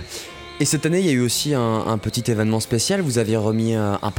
[0.61, 3.01] Et cette année, il y a eu aussi un, petit événement spécial.
[3.01, 4.11] Vous aviez remis un, un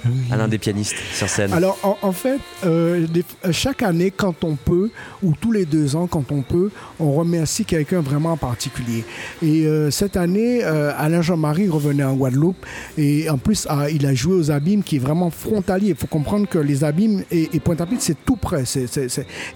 [0.00, 1.52] prix à l'un des pianistes sur scène.
[1.52, 4.90] Alors, en, en fait, euh, des- euh, chaque année, quand on peut,
[5.22, 9.04] ou tous les deux ans, quand on peut, on remercie quelqu'un vraiment en particulier.
[9.42, 12.64] Et euh, cette année, euh, Alain Jean-Marie revenait en Guadeloupe.
[12.98, 15.88] Et en plus, ah, il a joué aux Abîmes, qui est vraiment frontalier.
[15.90, 18.64] Il faut comprendre que les Abîmes et, et Pointe-à-Pitre, c'est tout près.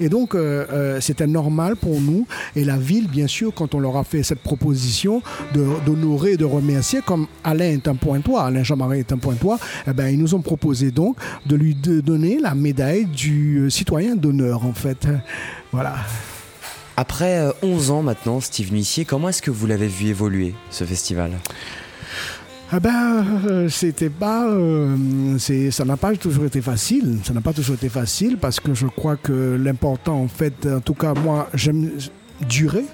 [0.01, 0.37] Et donc,
[1.01, 2.27] c'était normal pour nous.
[2.57, 5.23] Et la ville, bien sûr, quand on leur a fait cette proposition
[5.87, 9.93] d'honorer et de remercier, comme Alain est un pointois, Alain Jean-Marie est un pointois, eh
[9.93, 11.17] ben, ils nous ont proposé donc
[11.47, 15.07] de lui de- donner la médaille du euh, citoyen d'honneur, en fait.
[15.73, 15.95] Voilà.
[16.97, 20.85] Après euh, 11 ans maintenant, Steve Nuissier, comment est-ce que vous l'avez vu évoluer, ce
[20.85, 21.33] festival?
[22.73, 24.97] Ah ben, euh, c'était pas, euh,
[25.71, 27.19] ça n'a pas toujours été facile.
[27.25, 30.81] Ça n'a pas toujours été facile parce que je crois que l'important, en fait, en
[30.81, 31.91] tout cas moi, j'aime
[32.49, 32.85] durer.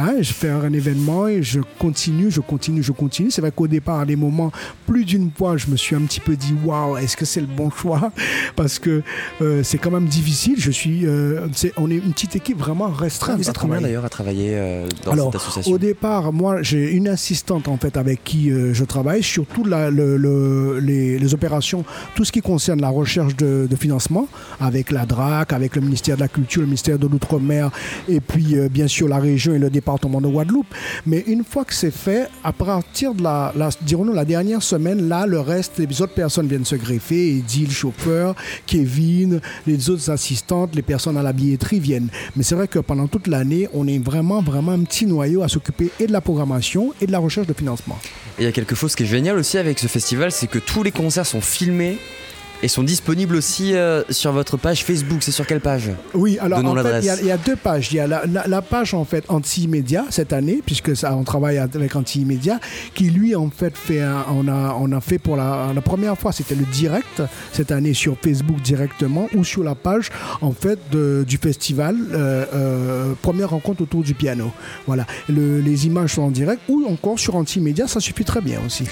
[0.00, 3.32] Hein, je fais un événement et je continue, je continue, je continue.
[3.32, 4.52] C'est vrai qu'au départ, à des moments,
[4.86, 7.48] plus d'une fois, je me suis un petit peu dit waouh, est-ce que c'est le
[7.48, 8.12] bon choix?
[8.54, 9.02] Parce que
[9.42, 10.54] euh, c'est quand même difficile.
[10.56, 13.38] Je suis, euh, on est une petite équipe vraiment restreinte.
[13.40, 15.72] Ah, Vous êtes combien d'ailleurs à travailler euh, dans Alors, cette association?
[15.72, 19.90] au départ, moi, j'ai une assistante en fait avec qui je travaille sur tout la-
[19.90, 21.84] le- le- les, les opérations,
[22.14, 24.28] tout ce qui concerne la recherche de, de financement,
[24.60, 27.72] avec la DRAC, avec le ministère de la Culture, le ministère de l'Outre-mer,
[28.08, 30.74] et puis bien sûr la région et le département de Guadeloupe.
[31.06, 35.26] Mais une fois que c'est fait, à partir de la, dirons-nous, la dernière semaine, là,
[35.26, 37.38] le reste, les autres personnes viennent se greffer.
[37.38, 38.34] Eddie, le chauffeur,
[38.66, 42.08] Kevin, les autres assistantes, les personnes à la billetterie viennent.
[42.36, 45.48] Mais c'est vrai que pendant toute l'année, on est vraiment, vraiment un petit noyau à
[45.48, 47.98] s'occuper et de la programmation et de la recherche de financement.
[48.38, 50.82] Il y a quelque chose qui est génial aussi avec ce festival, c'est que tous
[50.82, 51.98] les concerts sont filmés
[52.62, 55.18] et sont disponibles aussi euh, sur votre page Facebook.
[55.22, 55.90] C'est sur quelle page?
[56.14, 57.92] Oui, alors en fait, il y, a- il y a deux pages.
[57.92, 61.22] Il y a la, la- la page en fait anti-immédiat cette année, puisque ça, on
[61.24, 62.58] travaille avec anti-immédiat,
[62.94, 66.16] qui lui en fait fait, un- on a, on a fait pour la, la première
[66.18, 70.78] fois, c'était le direct cette année sur Facebook directement ou sur la page en fait
[70.90, 74.50] de- du festival, euh, euh, première rencontre autour du piano.
[74.86, 78.60] Voilà, Le- les images sont en direct ou encore sur anti-immédiat, ça suffit très bien
[78.66, 78.84] aussi.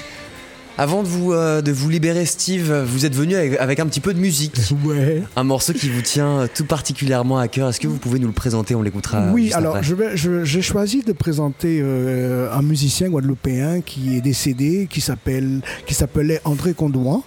[0.79, 3.99] Avant de vous, euh, de vous libérer, Steve, vous êtes venu avec, avec un petit
[3.99, 4.55] peu de musique.
[4.85, 5.23] Ouais.
[5.35, 7.67] Un morceau qui vous tient tout particulièrement à cœur.
[7.69, 8.75] Est-ce que vous pouvez nous le présenter?
[8.75, 9.31] On l'écoutera.
[9.33, 16.41] Oui, alors j'ai choisi de présenter euh, un musicien guadeloupéen qui est décédé, qui s'appelait
[16.45, 17.23] André Condouan.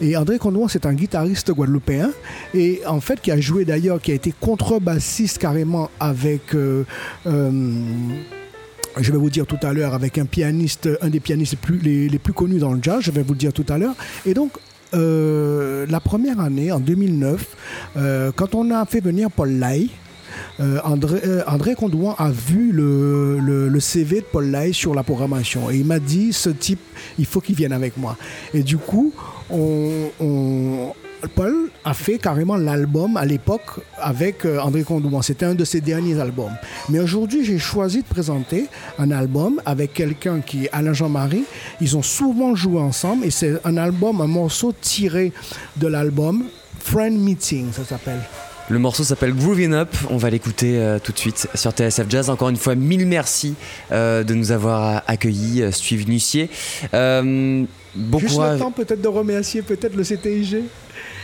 [0.00, 2.10] Et André Condouan, c'est un guitariste guadeloupéen
[2.54, 6.54] et en fait qui a joué d'ailleurs, qui a été contrebassiste carrément avec.
[6.54, 6.84] euh,
[9.00, 12.18] je vais vous dire tout à l'heure avec un pianiste, un des pianistes plus, les,
[12.18, 13.94] plus connus dans le jazz, je vais vous le dire tout à l'heure.
[14.26, 14.52] Et donc,
[14.94, 17.56] euh, la première année, en 2009,
[17.96, 19.88] euh, quand on a fait venir Paul Lai,
[20.60, 25.84] euh, André, Condouan a vu le, CV de Paul Lai sur la programmation et il
[25.84, 26.80] m'a dit ce type,
[27.18, 28.16] il faut qu'il vienne avec moi.
[28.54, 29.12] Et du coup,
[29.50, 30.92] on-
[31.34, 35.22] Paul a fait carrément l'album à l'époque avec euh, André Condouan.
[35.22, 36.52] C'était un de ses derniers albums.
[36.88, 38.66] Mais aujourd'hui, j'ai choisi de présenter
[38.98, 41.44] un album avec quelqu'un qui est Alain Jean-Marie.
[41.80, 45.32] Ils ont souvent joué ensemble et c'est un album, un morceau tiré
[45.76, 46.44] de l'album
[46.80, 48.20] Friend Meeting, ça s'appelle.
[48.68, 49.94] Le morceau s'appelle Grooving Up.
[50.08, 52.30] On va l'écouter euh, tout de suite sur TSF Jazz.
[52.30, 53.54] Encore une fois, mille merci
[53.90, 56.48] euh, de nous avoir accueillis, euh, Steve Nussier.
[57.94, 60.62] Bon Juste courage, le temps peut-être de remercier peut-être le CTIG.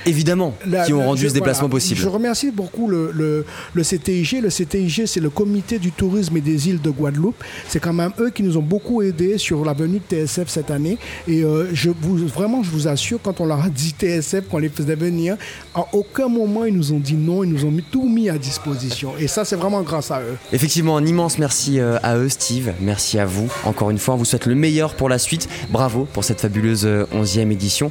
[0.09, 1.72] Évidemment, La- qui ont rendu je- ce déplacement voilà.
[1.76, 2.00] possible.
[2.00, 3.44] Je remercie beaucoup le, le,
[3.74, 4.40] le CTIG.
[4.42, 7.42] Le CTIG, c'est le Comité du tourisme et des îles de Guadeloupe.
[7.68, 10.70] C'est quand même eux qui nous ont beaucoup aidés sur la venue de TSF cette
[10.70, 10.98] année.
[11.26, 14.59] Et euh, je vous, vraiment, je vous assure, quand on leur a dit TSF, qu'on
[14.59, 15.36] les faisait venir,
[15.74, 17.44] à aucun moment ils nous ont dit non.
[17.44, 19.12] Ils nous ont mis, tout mis à disposition.
[19.18, 20.36] Et ça, c'est vraiment grâce à eux.
[20.52, 22.72] Effectivement, un immense merci euh, à eux, Steve.
[22.80, 23.48] Merci à vous.
[23.64, 25.48] Encore une fois, on vous souhaite le meilleur pour la suite.
[25.70, 27.90] Bravo pour cette fabuleuse euh, 11e édition.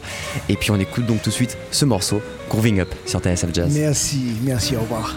[0.49, 2.06] Et puis on écoute donc tout de suite ce morceau,
[2.49, 3.77] Grooving Up, sur TSF Jazz.
[3.77, 5.15] Merci, merci, au revoir.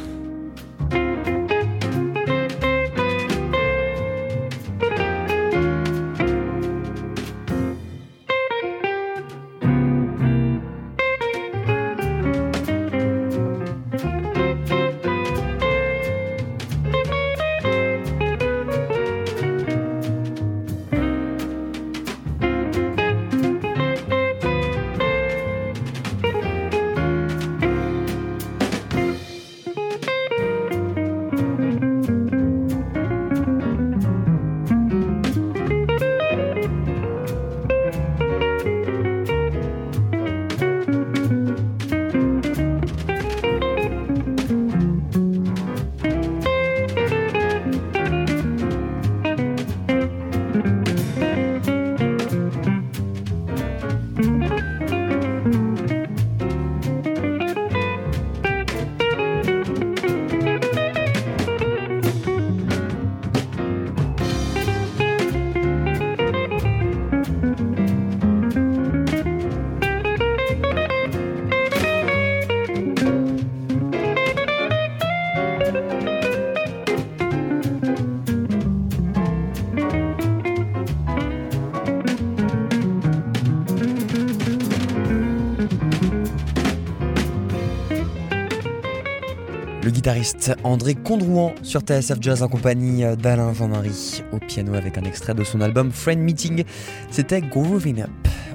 [90.65, 95.45] André Condrouan sur TSF Jazz en compagnie d'Alain Jean-Marie au piano avec un extrait de
[95.45, 96.65] son album Friend Meeting.
[97.11, 98.11] C'était Grooving Up.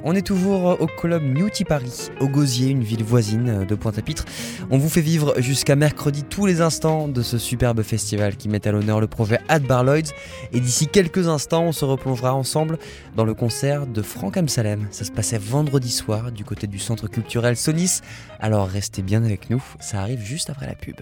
[0.07, 4.25] On est toujours au club Newty Paris, au Gosier, une ville voisine de Pointe-à-Pitre.
[4.69, 8.67] On vous fait vivre jusqu'à mercredi tous les instants de ce superbe festival qui met
[8.67, 10.13] à l'honneur le projet Ad Bar Lloyds.
[10.53, 12.77] Et d'ici quelques instants, on se replongera ensemble
[13.15, 14.87] dans le concert de Franck Amsalem.
[14.91, 18.01] Ça se passait vendredi soir du côté du centre culturel Sonis.
[18.39, 21.01] Alors restez bien avec nous, ça arrive juste après la pub.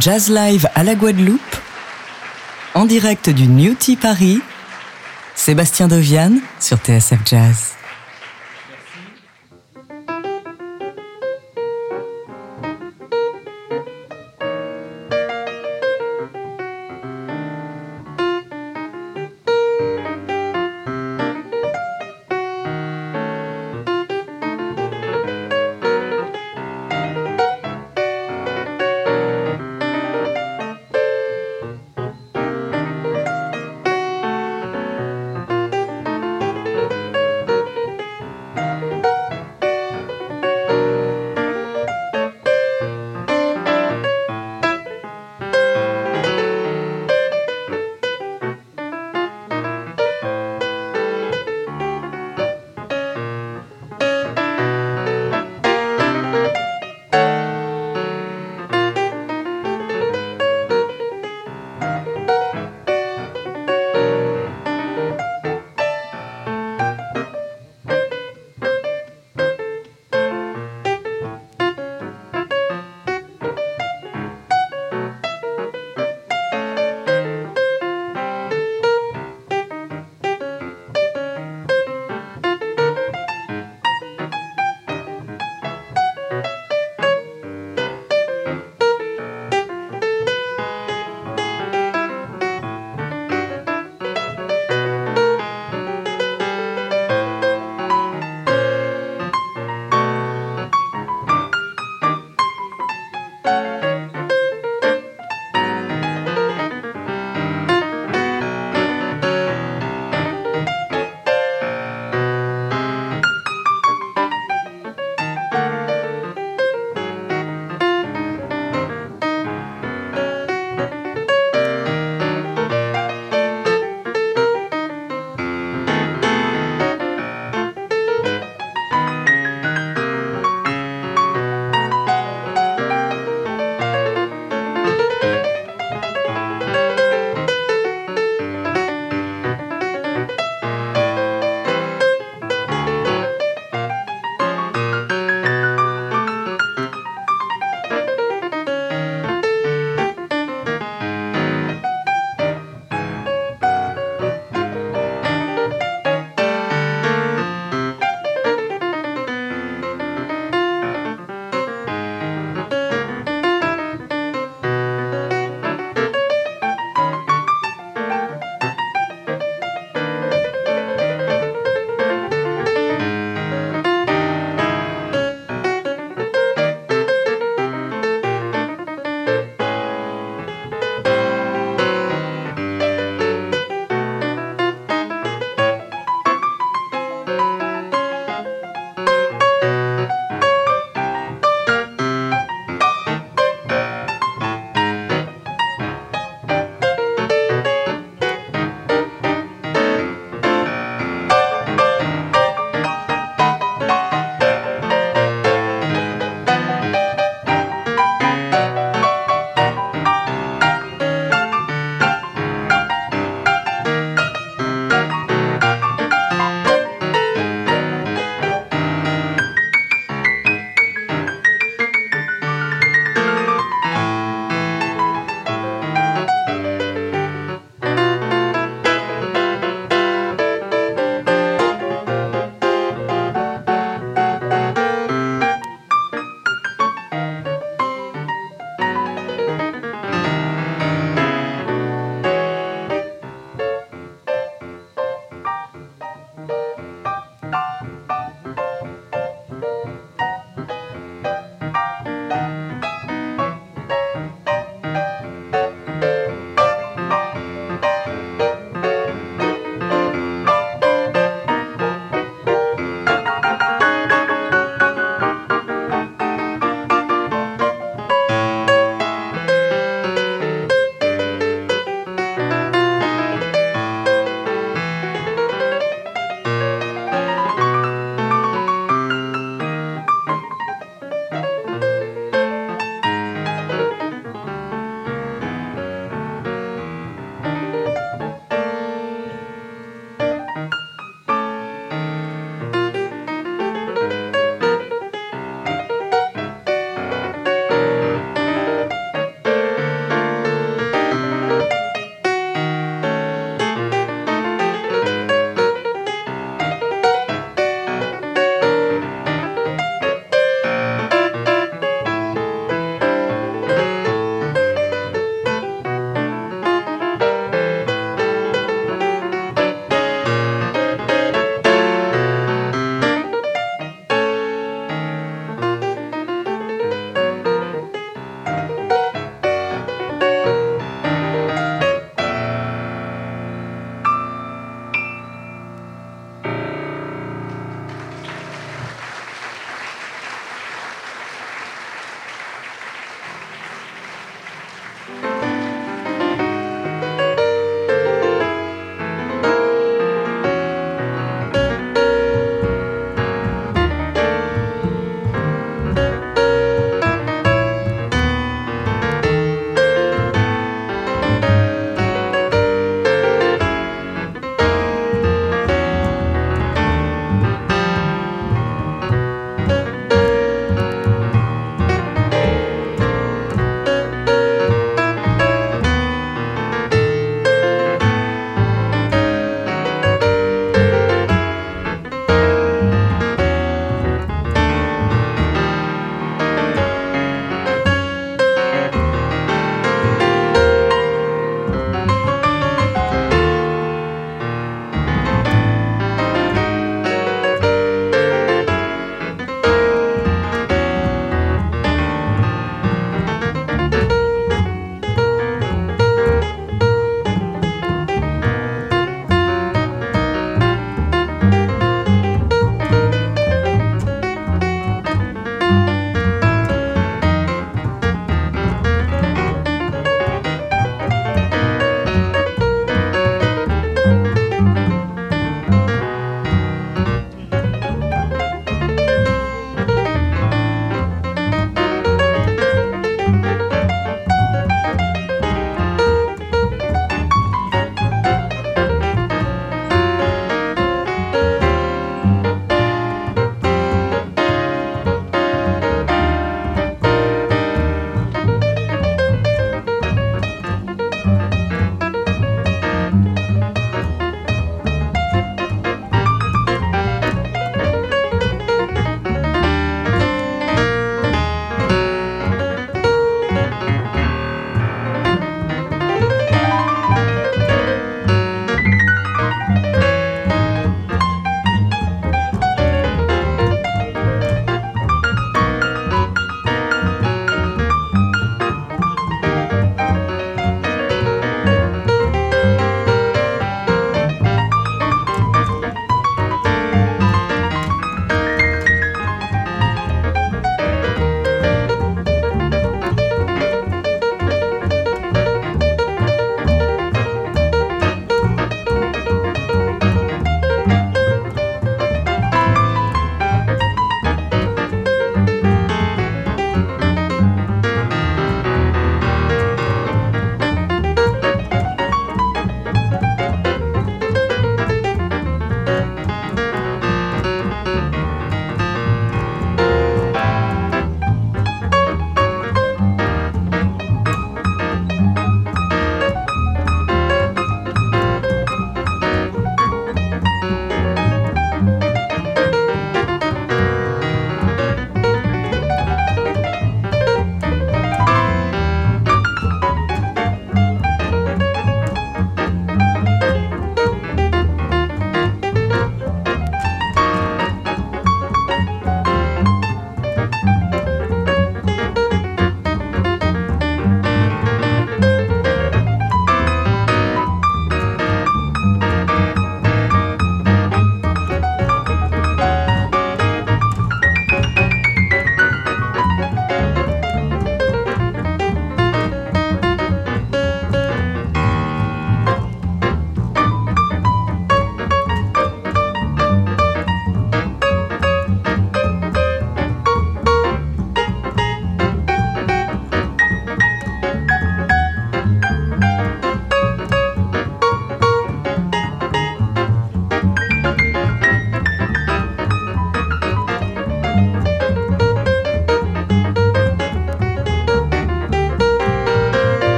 [0.00, 1.56] Jazz Live à la Guadeloupe,
[2.74, 4.40] en direct du New Tea Paris,
[5.36, 7.74] Sébastien Deviane sur TSF Jazz.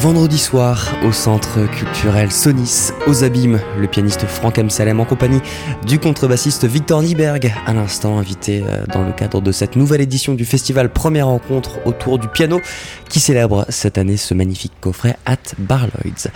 [0.00, 5.40] Vendredi soir au centre culturel Sonis aux Abîmes, le pianiste Franck Amsalem en compagnie
[5.86, 10.32] du contrebassiste Victor Nieberg, à l'instant invité euh, dans le cadre de cette nouvelle édition
[10.32, 12.62] du festival Première Rencontre autour du piano
[13.10, 16.30] qui célèbre cette année ce magnifique coffret at Barloids.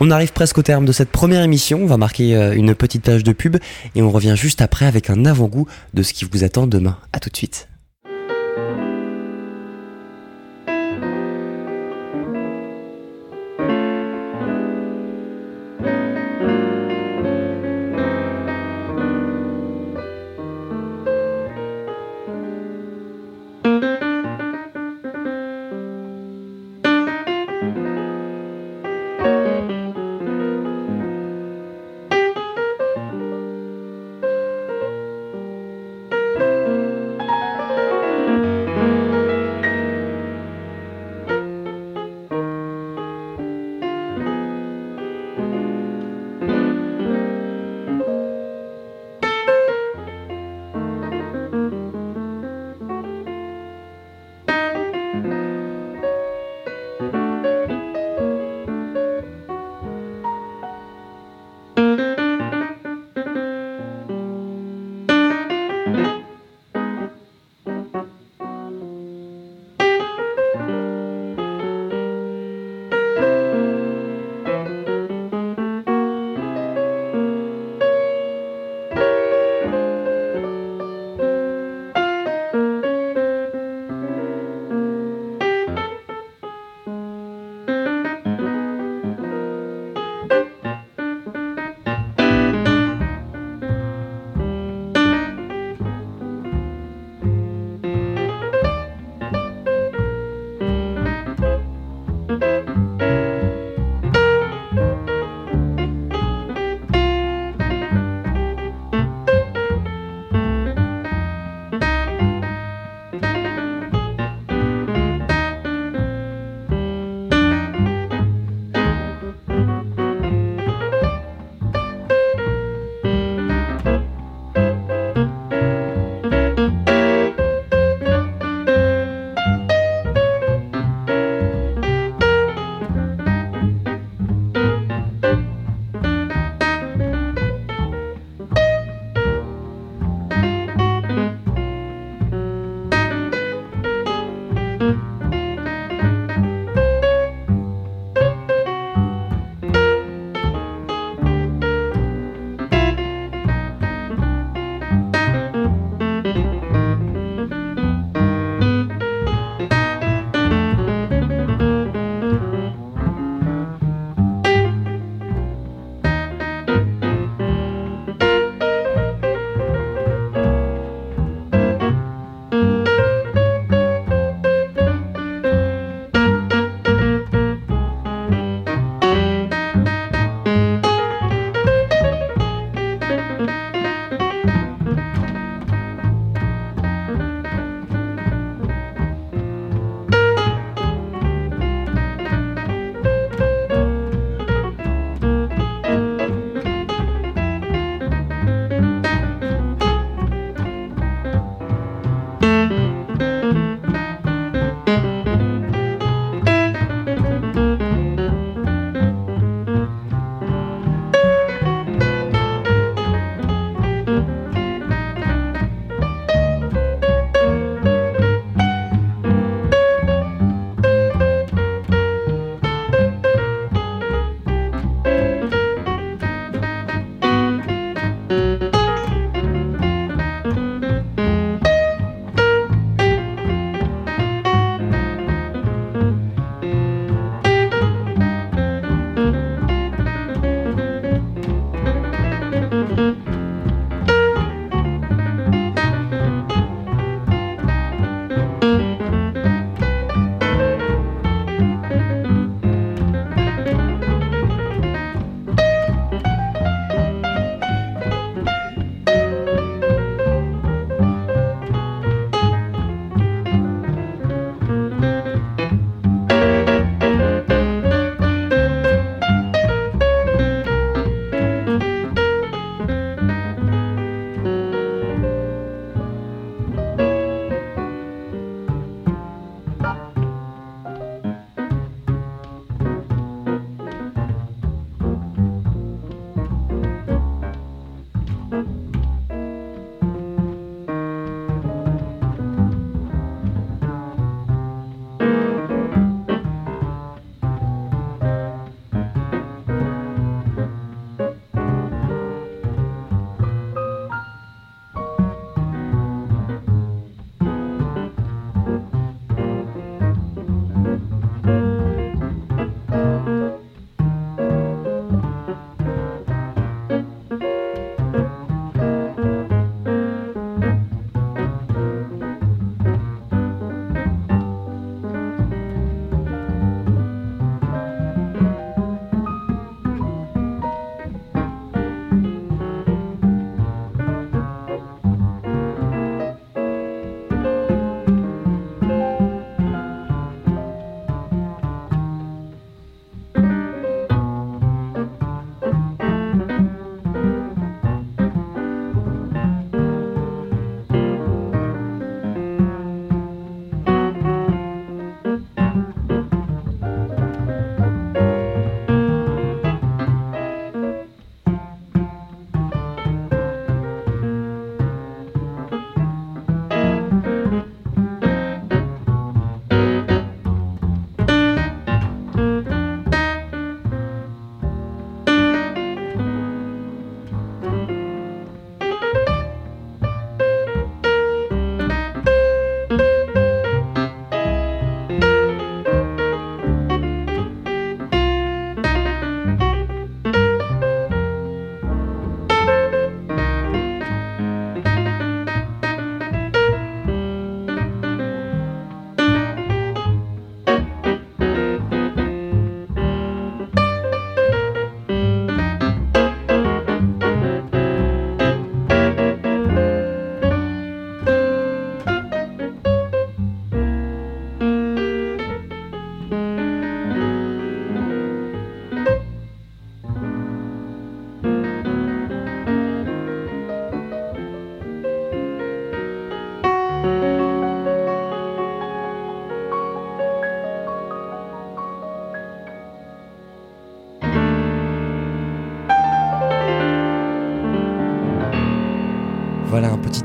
[0.00, 3.04] On arrive presque au terme de cette première émission, on va marquer euh, une petite
[3.04, 3.58] page de pub
[3.94, 6.96] et on revient juste après avec un avant-goût de ce qui vous attend demain.
[7.12, 7.68] A tout de suite.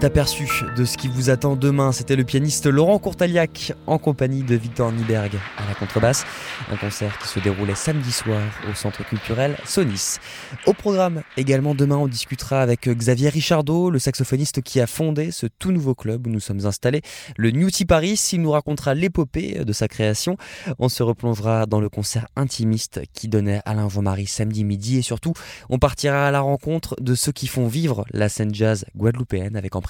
[0.04, 0.48] Aperçu
[0.78, 1.92] de ce qui vous attend demain.
[1.92, 6.26] C'était le pianiste Laurent Courtaliac en compagnie de Victor Niberg à la contrebasse.
[6.72, 10.18] Un concert qui se déroulait samedi soir au centre culturel Sonis.
[10.66, 15.48] Au programme également demain, on discutera avec Xavier Richardot, le saxophoniste qui a fondé ce
[15.48, 17.02] tout nouveau club où nous sommes installés,
[17.36, 18.20] le Newty Paris.
[18.32, 20.38] Il nous racontera l'épopée de sa création.
[20.78, 25.34] On se replongera dans le concert intimiste qui donnait Alain Vaumarie samedi midi et surtout,
[25.70, 29.76] on partira à la rencontre de ceux qui font vivre la scène jazz guadeloupéenne avec
[29.76, 29.82] en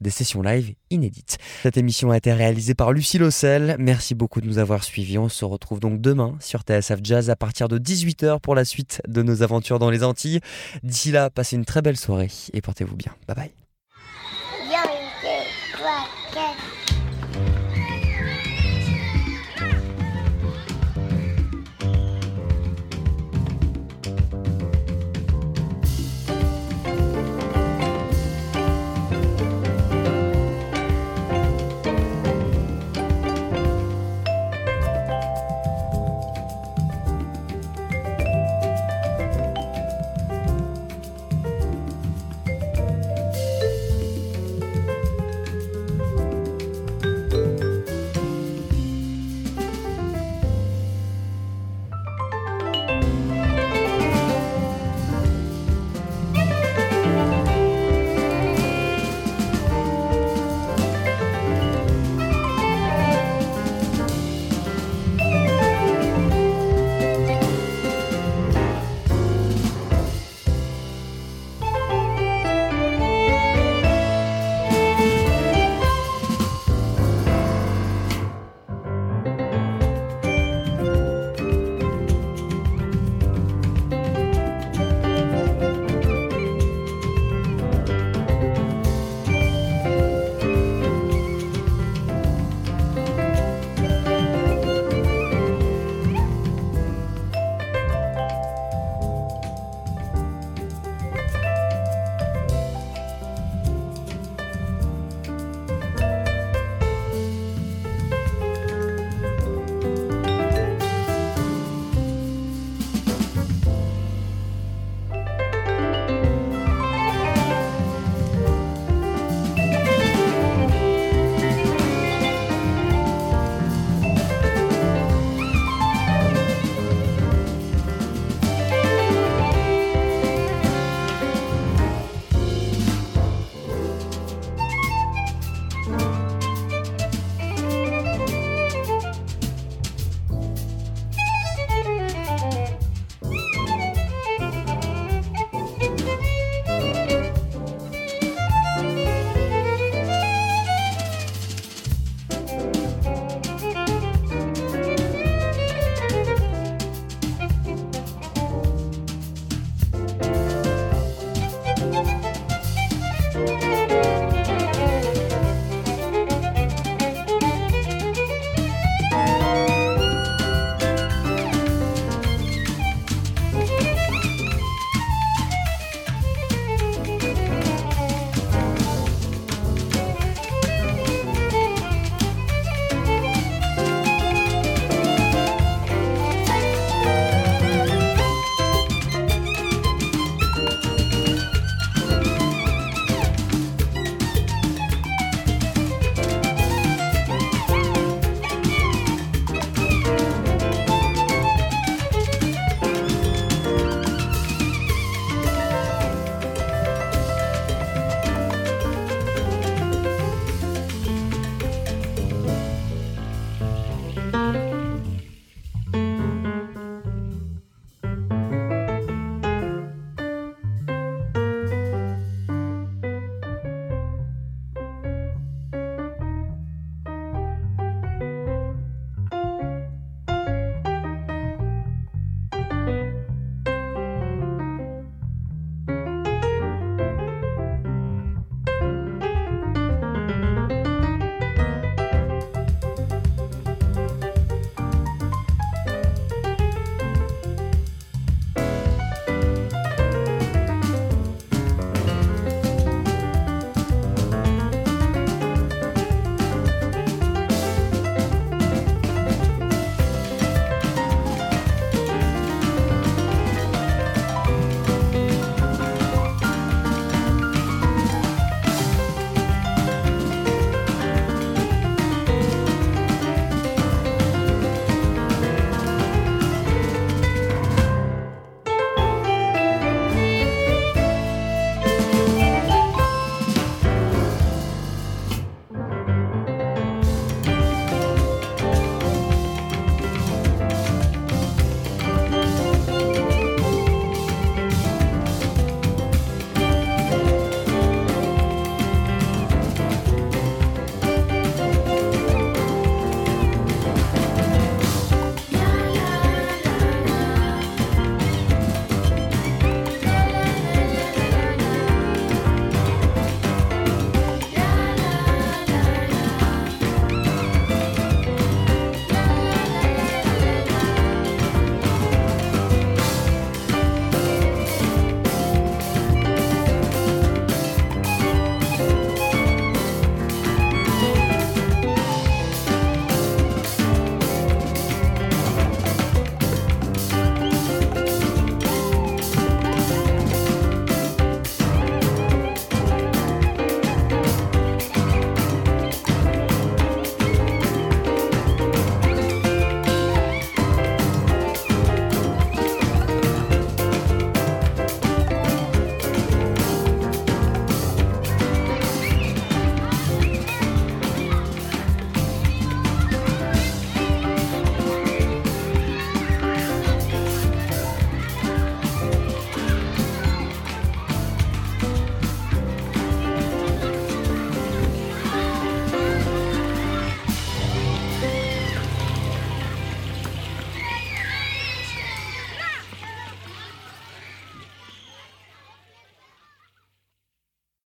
[0.00, 1.38] des sessions live inédites.
[1.62, 3.76] Cette émission a été réalisée par Lucie Lossel.
[3.78, 5.18] Merci beaucoup de nous avoir suivis.
[5.18, 9.02] On se retrouve donc demain sur TSF Jazz à partir de 18h pour la suite
[9.08, 10.40] de nos aventures dans les Antilles.
[10.82, 13.12] D'ici là, passez une très belle soirée et portez-vous bien.
[13.26, 13.59] Bye bye.